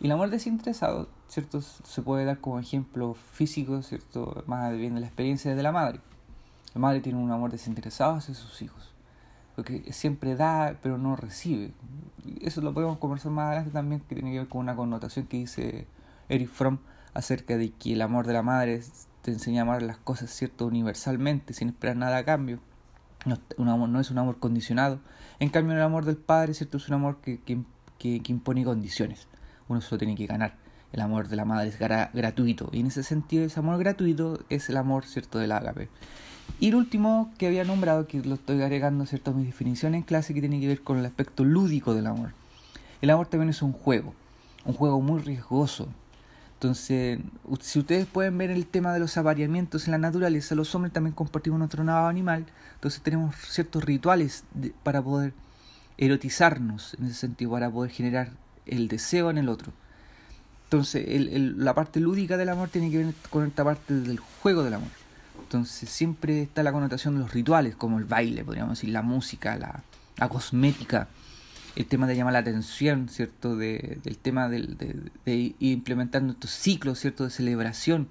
Y 0.00 0.06
el 0.06 0.12
amor 0.12 0.30
desinteresado, 0.30 1.08
cierto, 1.28 1.60
se 1.60 2.02
puede 2.02 2.24
dar 2.24 2.38
como 2.38 2.58
ejemplo 2.58 3.14
físico, 3.14 3.82
cierto, 3.82 4.44
más 4.46 4.72
bien 4.76 4.94
de 4.94 5.00
la 5.00 5.06
experiencia 5.06 5.54
de 5.54 5.62
la 5.62 5.72
madre. 5.72 6.00
La 6.74 6.80
madre 6.80 7.00
tiene 7.00 7.18
un 7.18 7.30
amor 7.30 7.50
desinteresado 7.50 8.14
hacia 8.14 8.34
sus 8.34 8.60
hijos, 8.62 8.92
porque 9.54 9.92
siempre 9.92 10.34
da 10.34 10.76
pero 10.82 10.98
no 10.98 11.16
recibe. 11.16 11.72
Eso 12.40 12.60
lo 12.60 12.74
podemos 12.74 12.98
conversar 12.98 13.32
más 13.32 13.46
adelante 13.46 13.70
también, 13.70 14.00
que 14.08 14.14
tiene 14.14 14.32
que 14.32 14.38
ver 14.38 14.48
con 14.48 14.60
una 14.60 14.76
connotación 14.76 15.26
que 15.26 15.38
dice 15.38 15.86
Eric 16.28 16.48
Fromm 16.48 16.78
acerca 17.14 17.56
de 17.56 17.70
que 17.70 17.92
el 17.92 18.02
amor 18.02 18.26
de 18.26 18.32
la 18.32 18.42
madre 18.42 18.82
te 19.22 19.30
enseña 19.30 19.62
a 19.62 19.62
amar 19.62 19.82
las 19.82 19.96
cosas, 19.96 20.30
¿cierto? 20.30 20.66
Universalmente, 20.66 21.54
sin 21.54 21.68
esperar 21.68 21.96
nada 21.96 22.18
a 22.18 22.24
cambio. 22.24 22.58
No, 23.24 23.38
es 24.00 24.10
un 24.10 24.18
amor 24.18 24.38
condicionado. 24.38 25.00
En 25.40 25.48
cambio, 25.48 25.74
el 25.74 25.82
amor 25.82 26.04
del 26.04 26.16
padre, 26.16 26.52
¿cierto? 26.52 26.76
Es 26.76 26.88
un 26.88 26.94
amor 26.94 27.18
que, 27.22 27.40
que, 27.40 28.22
impone 28.28 28.64
condiciones. 28.64 29.28
Uno 29.68 29.80
solo 29.80 29.98
tiene 29.98 30.14
que 30.14 30.26
ganar. 30.26 30.56
El 30.92 31.00
amor 31.00 31.28
de 31.28 31.36
la 31.36 31.44
madre 31.44 31.68
es 31.68 31.78
gratuito. 31.78 32.68
Y 32.72 32.80
en 32.80 32.88
ese 32.88 33.02
sentido, 33.02 33.44
ese 33.44 33.58
amor 33.60 33.78
gratuito 33.78 34.40
es 34.50 34.68
el 34.68 34.76
amor, 34.76 35.06
¿cierto? 35.06 35.38
Del 35.38 35.52
ágape. 35.52 35.88
Y 36.60 36.68
el 36.68 36.74
último 36.74 37.32
que 37.38 37.46
había 37.46 37.64
nombrado, 37.64 38.06
que 38.06 38.20
lo 38.20 38.34
estoy 38.34 38.60
agregando, 38.60 39.06
¿cierto? 39.06 39.30
A 39.30 39.34
mi 39.34 39.46
definición 39.46 39.94
en 39.94 40.02
clase, 40.02 40.34
que 40.34 40.40
tiene 40.40 40.60
que 40.60 40.68
ver 40.68 40.82
con 40.82 40.98
el 40.98 41.06
aspecto 41.06 41.44
lúdico 41.44 41.94
del 41.94 42.06
amor. 42.06 42.32
El 43.00 43.10
amor 43.10 43.26
también 43.28 43.48
es 43.48 43.62
un 43.62 43.72
juego. 43.72 44.12
Un 44.66 44.74
juego 44.74 45.00
muy 45.00 45.20
riesgoso 45.20 45.88
entonces, 46.64 47.18
si 47.60 47.78
ustedes 47.78 48.06
pueden 48.06 48.38
ver 48.38 48.50
el 48.50 48.66
tema 48.66 48.94
de 48.94 48.98
los 48.98 49.18
apareamientos 49.18 49.86
en 49.86 49.92
la 49.92 49.98
naturaleza, 49.98 50.54
los 50.54 50.74
hombres 50.74 50.94
también 50.94 51.14
compartimos 51.14 51.58
nuestro 51.58 51.84
nuevo 51.84 52.06
animal, 52.06 52.46
entonces 52.76 53.02
tenemos 53.02 53.36
ciertos 53.36 53.84
rituales 53.84 54.44
para 54.82 55.02
poder 55.02 55.34
erotizarnos 55.98 56.94
en 56.94 57.04
ese 57.04 57.16
sentido, 57.16 57.50
para 57.50 57.70
poder 57.70 57.90
generar 57.90 58.30
el 58.64 58.88
deseo 58.88 59.28
en 59.28 59.36
el 59.36 59.50
otro. 59.50 59.74
Entonces, 60.64 61.04
el, 61.06 61.62
la 61.62 61.74
parte 61.74 62.00
lúdica 62.00 62.38
del 62.38 62.48
amor 62.48 62.70
tiene 62.70 62.90
que 62.90 63.04
ver 63.04 63.14
con 63.28 63.46
esta 63.46 63.62
parte 63.62 63.92
del 63.92 64.18
juego 64.18 64.62
del 64.62 64.72
amor. 64.72 64.88
Entonces, 65.42 65.90
siempre 65.90 66.40
está 66.40 66.62
la 66.62 66.72
connotación 66.72 67.12
de 67.12 67.20
los 67.20 67.34
rituales, 67.34 67.76
como 67.76 67.98
el 67.98 68.06
baile, 68.06 68.42
podríamos 68.42 68.78
decir, 68.78 68.88
la 68.88 69.02
música, 69.02 69.58
la, 69.58 69.82
la 70.16 70.30
cosmética, 70.30 71.08
el 71.76 71.86
tema 71.86 72.06
de 72.06 72.16
llamar 72.16 72.34
la 72.34 72.38
atención, 72.40 73.08
¿cierto? 73.08 73.56
De, 73.56 73.98
del 74.04 74.18
tema 74.18 74.48
de, 74.48 74.62
de, 74.62 74.96
de, 75.24 75.34
ir 75.34 75.56
implementando 75.58 76.32
estos 76.32 76.50
ciclos, 76.50 77.00
¿cierto? 77.00 77.24
De 77.24 77.30
celebración. 77.30 78.08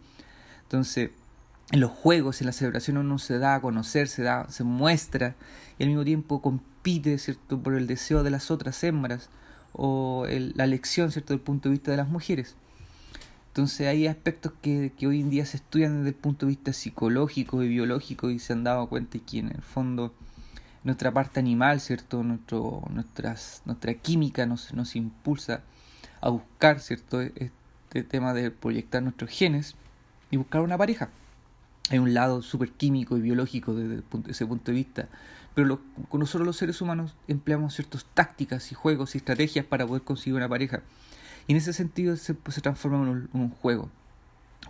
Entonces, 0.64 1.12
en 1.72 1.80
los 1.80 1.92
juegos, 1.92 2.42
en 2.42 2.48
la 2.48 2.54
celebración 2.54 2.98
uno 2.98 3.18
se 3.20 3.40
da 3.40 3.56
a 3.56 3.62
conocer, 3.62 4.08
se, 4.08 4.24
da, 4.24 4.50
se 4.50 4.64
muestra 4.64 5.36
y 5.80 5.84
al 5.84 5.90
mismo 5.90 6.04
tiempo 6.04 6.42
compite, 6.42 7.18
¿cierto? 7.18 7.62
Por 7.62 7.76
el 7.76 7.88
deseo 7.88 8.24
de 8.24 8.32
las 8.32 8.52
otras 8.52 8.84
hembras 8.84 9.30
o 9.72 10.26
la 10.28 10.66
elección, 10.66 11.12
¿cierto? 11.12 11.34
Del 11.34 11.42
punto 11.42 11.70
de 11.70 11.74
vista 11.74 11.92
de 11.92 11.98
las 11.98 12.10
mujeres. 12.10 12.56
Entonces 13.48 13.88
hay 13.88 14.08
aspectos 14.08 14.52
que, 14.62 14.92
que 14.98 15.08
hoy 15.08 15.22
en 15.22 15.30
día 15.30 15.46
se 15.46 15.58
estudian 15.58 15.98
desde 15.98 16.10
el 16.10 16.16
punto 16.16 16.46
de 16.46 16.52
vista 16.52 16.74
psicológico 16.74 17.64
y 17.64 17.70
biológico 17.70 18.30
y 18.30 18.40
se 18.40 18.54
han 18.54 18.64
dado 18.64 18.90
cuenta 18.90 19.20
que 19.20 19.40
en 19.40 19.50
el 19.50 19.62
fondo 19.62 20.14
nuestra 20.84 21.12
parte 21.12 21.40
animal, 21.40 21.80
¿cierto? 21.80 22.24
Nuestro, 22.24 22.84
nuestras, 22.90 23.62
nuestra 23.66 23.94
química 23.94 24.46
nos, 24.46 24.74
nos 24.74 24.96
impulsa 24.96 25.62
a 26.22 26.30
buscar, 26.30 26.80
¿cierto? 26.80 27.22
Este 27.22 28.04
tema 28.04 28.34
de 28.34 28.52
proyectar 28.52 29.02
nuestros 29.04 29.30
genes 29.30 29.76
y 30.32 30.38
buscar 30.38 30.62
una 30.62 30.78
pareja. 30.78 31.10
Hay 31.90 32.00
un 32.00 32.14
lado 32.14 32.42
súper 32.42 32.72
químico 32.72 33.18
y 33.18 33.22
biológico 33.22 33.74
desde 33.74 34.04
ese 34.28 34.46
punto 34.46 34.72
de 34.72 34.78
vista, 34.78 35.10
pero 35.54 35.82
con 36.10 36.20
nosotros 36.20 36.46
los 36.46 36.58
seres 36.58 36.82
humanos 36.82 37.14
empleamos 37.28 37.76
ciertas 37.76 38.06
tácticas 38.14 38.72
y 38.72 38.76
juegos 38.76 39.16
y 39.16 39.18
estrategias 39.20 39.66
para 39.66 39.86
poder 39.86 40.04
conseguir 40.04 40.36
una 40.36 40.50
pareja. 40.50 40.82
Y 41.48 41.52
en 41.52 41.58
ese 41.58 41.74
sentido 41.74 42.16
se, 42.16 42.36
se 42.50 42.62
transforma 42.62 42.98
en 42.98 43.10
un, 43.10 43.30
en 43.34 43.42
un 43.42 43.50
juego, 43.50 43.90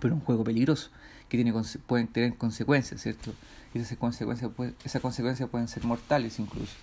pero 0.01 0.15
un 0.15 0.21
juego 0.21 0.43
peligroso, 0.43 0.89
que 1.37 1.43
tiene, 1.43 1.53
pueden 1.87 2.07
tener 2.07 2.35
consecuencias, 2.37 3.01
¿cierto? 3.01 3.33
y 3.73 3.79
esas 3.79 3.97
consecuencias, 3.97 4.51
esas 4.83 5.01
consecuencias 5.01 5.49
pueden 5.49 5.67
ser 5.67 5.83
mortales 5.83 6.39
incluso. 6.39 6.73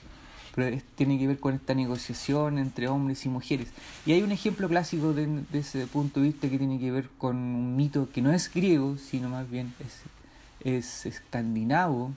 Pero 0.55 0.77
tiene 0.97 1.17
que 1.19 1.29
ver 1.29 1.39
con 1.39 1.55
esta 1.55 1.75
negociación 1.75 2.59
entre 2.59 2.89
hombres 2.89 3.25
y 3.25 3.29
mujeres. 3.29 3.69
Y 4.05 4.13
hay 4.13 4.23
un 4.23 4.33
ejemplo 4.33 4.69
clásico 4.69 5.13
de, 5.13 5.45
ese 5.53 5.87
punto 5.87 6.21
de 6.21 6.27
vista 6.27 6.51
que 6.51 6.59
tiene 6.59 6.81
que 6.81 6.91
ver 6.91 7.09
con 7.19 7.37
un 7.37 7.77
mito 7.77 8.09
que 8.13 8.21
no 8.21 8.33
es 8.33 8.53
griego, 8.53 8.97
sino 8.99 9.29
más 9.29 9.49
bien 9.49 9.73
es, 9.79 10.01
es 10.65 11.07
escandinavo, 11.07 12.13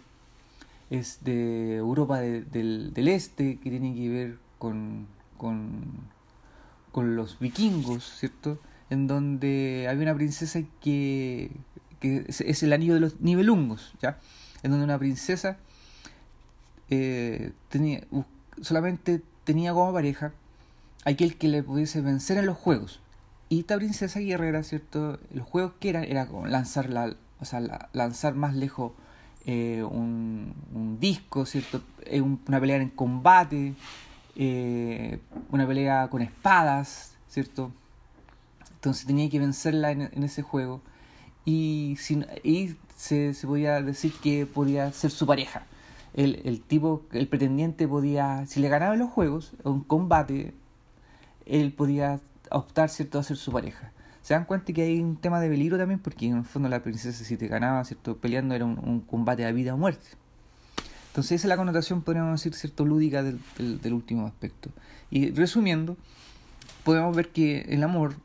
es 0.89 1.19
de 1.23 1.75
Europa 1.75 2.19
del, 2.19 2.91
del, 2.93 3.07
Este, 3.07 3.57
que 3.57 3.69
tiene 3.69 3.93
que 3.93 4.09
ver 4.09 4.37
con, 4.57 5.05
con, 5.37 5.83
con 6.91 7.15
los 7.15 7.37
vikingos, 7.37 8.17
¿cierto? 8.17 8.57
En 8.89 9.05
donde 9.05 9.87
había 9.87 10.03
una 10.03 10.15
princesa 10.15 10.61
que, 10.81 11.51
que 12.03 12.25
es, 12.27 12.63
el 12.63 12.73
anillo 12.73 12.93
de 12.95 12.99
los 12.99 13.21
nivelungos, 13.21 13.93
¿ya? 14.01 14.19
En 14.61 14.71
donde 14.71 14.83
una 14.83 14.99
princesa 14.99 15.57
eh, 16.89 17.53
tenía, 17.69 18.01
solamente 18.61 19.21
tenía 19.45 19.73
como 19.73 19.93
pareja 19.93 20.33
aquel 21.05 21.37
que 21.37 21.47
le 21.47 21.63
pudiese 21.63 22.01
vencer 22.01 22.37
en 22.37 22.45
los 22.45 22.57
juegos. 22.57 22.99
Y 23.47 23.61
esta 23.61 23.77
princesa 23.77 24.19
guerrera, 24.19 24.63
¿cierto? 24.63 25.19
Los 25.33 25.47
juegos 25.47 25.73
que 25.79 25.89
eran 25.89 26.03
era 26.03 26.27
como 26.27 26.45
lanzar, 26.45 26.89
la, 26.89 27.15
o 27.39 27.45
sea, 27.45 27.61
lanzar 27.93 28.35
más 28.35 28.53
lejos 28.53 28.91
eh, 29.45 29.83
un, 29.83 30.97
disco, 30.99 31.45
¿cierto? 31.45 31.81
Eh, 32.05 32.21
una 32.21 32.59
pelea 32.59 32.77
en 32.77 32.89
combate, 32.89 33.73
eh, 34.35 35.19
una 35.51 35.65
pelea 35.65 36.09
con 36.09 36.21
espadas, 36.21 37.15
¿cierto? 37.29 37.71
Entonces 38.75 39.05
tenía 39.05 39.29
que 39.29 39.39
vencerla 39.39 39.91
en, 39.91 40.01
en 40.01 40.23
ese 40.23 40.41
juego. 40.41 40.81
Y, 41.45 41.95
sin, 41.99 42.25
y 42.43 42.75
se, 42.95 43.33
se, 43.33 43.47
podía 43.47 43.81
decir 43.81 44.13
que 44.21 44.45
podía 44.45 44.91
ser 44.91 45.11
su 45.11 45.25
pareja. 45.25 45.65
El, 46.13 46.41
el 46.45 46.61
tipo, 46.61 47.03
el 47.11 47.27
pretendiente 47.27 47.87
podía, 47.87 48.45
si 48.45 48.59
le 48.59 48.69
ganaba 48.69 48.95
los 48.95 49.09
juegos, 49.09 49.53
un 49.63 49.81
combate, 49.81 50.53
él 51.45 51.73
podía 51.73 52.19
optar, 52.51 52.89
¿cierto?, 52.89 53.19
a 53.19 53.23
ser 53.23 53.37
su 53.37 53.51
pareja. 53.51 53.91
Se 54.21 54.33
dan 54.33 54.45
cuenta 54.45 54.71
que 54.71 54.83
hay 54.83 55.01
un 55.01 55.17
tema 55.17 55.41
de 55.41 55.49
peligro 55.49 55.77
también, 55.77 55.99
porque 55.99 56.27
en 56.27 56.37
el 56.37 56.45
fondo 56.45 56.69
la 56.69 56.81
princesa, 56.81 57.25
si 57.25 57.35
te 57.35 57.47
ganaba, 57.47 57.83
¿cierto?, 57.83 58.17
peleando 58.17 58.55
era 58.55 58.65
un, 58.65 59.01
combate 59.01 59.45
a 59.45 59.51
vida 59.51 59.73
o 59.73 59.77
muerte. 59.77 60.05
Entonces, 61.07 61.33
esa 61.33 61.47
es 61.47 61.49
la 61.49 61.57
connotación, 61.57 62.01
podríamos 62.01 62.39
decir, 62.39 62.53
cierto, 62.53 62.85
lúdica 62.85 63.21
del, 63.21 63.39
del, 63.57 63.93
último 63.93 64.25
aspecto. 64.25 64.69
Y 65.11 65.31
resumiendo, 65.31 65.97
podemos 66.83 67.15
ver 67.15 67.29
que 67.29 67.61
el 67.69 67.83
amor, 67.83 68.15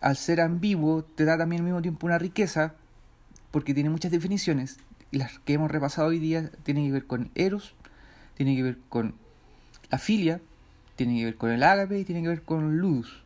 al 0.00 0.16
ser 0.16 0.40
ambiguo, 0.40 1.02
te 1.02 1.24
da 1.24 1.36
también 1.36 1.60
al 1.60 1.66
mismo 1.66 1.82
tiempo 1.82 2.06
una 2.06 2.18
riqueza, 2.18 2.74
porque 3.50 3.74
tiene 3.74 3.90
muchas 3.90 4.10
definiciones, 4.10 4.78
y 5.10 5.18
las 5.18 5.38
que 5.40 5.54
hemos 5.54 5.70
repasado 5.70 6.08
hoy 6.08 6.18
día 6.18 6.50
tienen 6.62 6.86
que 6.86 6.92
ver 6.92 7.06
con 7.06 7.30
Eros, 7.34 7.74
tienen 8.36 8.56
que 8.56 8.62
ver 8.62 8.78
con 8.88 9.14
la 9.90 9.98
filia, 9.98 10.40
tiene 10.96 11.18
que 11.18 11.24
ver 11.24 11.36
con 11.36 11.50
el 11.50 11.62
ágape 11.62 11.98
y 11.98 12.04
tiene 12.04 12.22
que 12.22 12.28
ver 12.28 12.42
con 12.42 12.78
luz. 12.78 13.22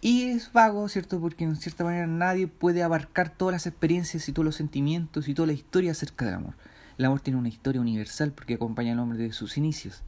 Y 0.00 0.24
es 0.24 0.52
vago, 0.52 0.88
¿cierto? 0.88 1.20
Porque 1.20 1.44
en 1.44 1.56
cierta 1.56 1.84
manera 1.84 2.06
nadie 2.06 2.46
puede 2.46 2.82
abarcar 2.82 3.30
todas 3.30 3.52
las 3.52 3.66
experiencias 3.66 4.28
y 4.28 4.32
todos 4.32 4.46
los 4.46 4.56
sentimientos 4.56 5.28
y 5.28 5.34
toda 5.34 5.48
la 5.48 5.52
historia 5.52 5.92
acerca 5.92 6.24
del 6.24 6.34
amor. 6.34 6.54
El 6.96 7.04
amor 7.04 7.20
tiene 7.20 7.38
una 7.38 7.48
historia 7.48 7.80
universal 7.80 8.32
porque 8.32 8.54
acompaña 8.54 8.92
al 8.92 8.98
hombre 8.98 9.18
desde 9.18 9.34
sus 9.34 9.58
inicios. 9.58 10.02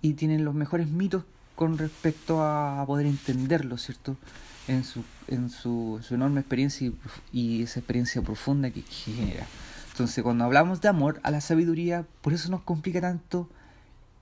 Y 0.00 0.14
tiene 0.14 0.38
los 0.38 0.54
mejores 0.54 0.88
mitos 0.88 1.24
con 1.56 1.76
respecto 1.76 2.42
a 2.42 2.84
poder 2.86 3.06
entenderlo, 3.06 3.76
¿cierto? 3.78 4.16
En 4.70 4.84
su, 4.84 5.02
en 5.26 5.50
su, 5.50 5.98
su 6.00 6.14
enorme 6.14 6.40
experiencia 6.40 6.92
y, 7.32 7.62
esa 7.64 7.80
experiencia 7.80 8.22
profunda 8.22 8.70
que, 8.70 8.82
genera. 8.82 9.44
Entonces, 9.90 10.22
cuando 10.22 10.44
hablamos 10.44 10.80
de 10.80 10.86
amor 10.86 11.18
a 11.24 11.32
la 11.32 11.40
sabiduría, 11.40 12.06
por 12.20 12.32
eso 12.32 12.48
nos 12.50 12.62
complica 12.62 13.00
tanto 13.00 13.48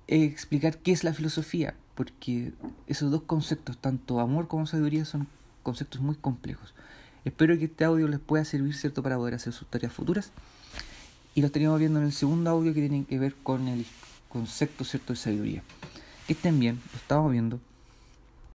explicar 0.07 0.79
qué 0.79 0.93
es 0.93 1.05
la 1.05 1.13
filosofía, 1.13 1.75
porque 1.95 2.53
esos 2.87 3.11
dos 3.11 3.25
conceptos, 3.25 3.77
tanto 3.77 4.21
amor 4.21 4.49
como 4.49 4.67
sabiduría, 4.67 5.05
son 5.05 5.29
conceptos 5.63 6.01
muy 6.01 6.15
complejos. 6.15 6.73
Espero 7.27 7.59
que 7.59 7.67
este 7.67 7.85
audio 7.85 8.09
les 8.09 8.19
pueda 8.19 8.43
servir, 8.47 8.75
¿cierto?, 8.75 9.03
para 9.03 9.19
poder 9.19 9.35
hacer 9.35 9.53
sus 9.53 9.69
tareas 9.69 9.93
futuras. 9.93 10.33
Y 11.35 11.43
lo 11.43 11.49
estaríamos 11.49 11.79
viendo 11.79 12.01
en 12.01 12.07
el 12.07 12.13
segundo 12.13 12.49
audio 12.49 12.73
que 12.73 12.81
tiene 12.81 13.05
que 13.05 13.19
ver 13.19 13.35
con 13.35 13.69
el 13.69 13.85
concepto, 14.31 14.85
¿cierto?, 14.85 15.13
de 15.13 15.19
sabiduría. 15.19 15.63
Que 16.27 16.33
estén 16.33 16.59
bien, 16.59 16.81
lo 16.91 16.99
estamos 16.99 17.31
viendo. 17.31 17.61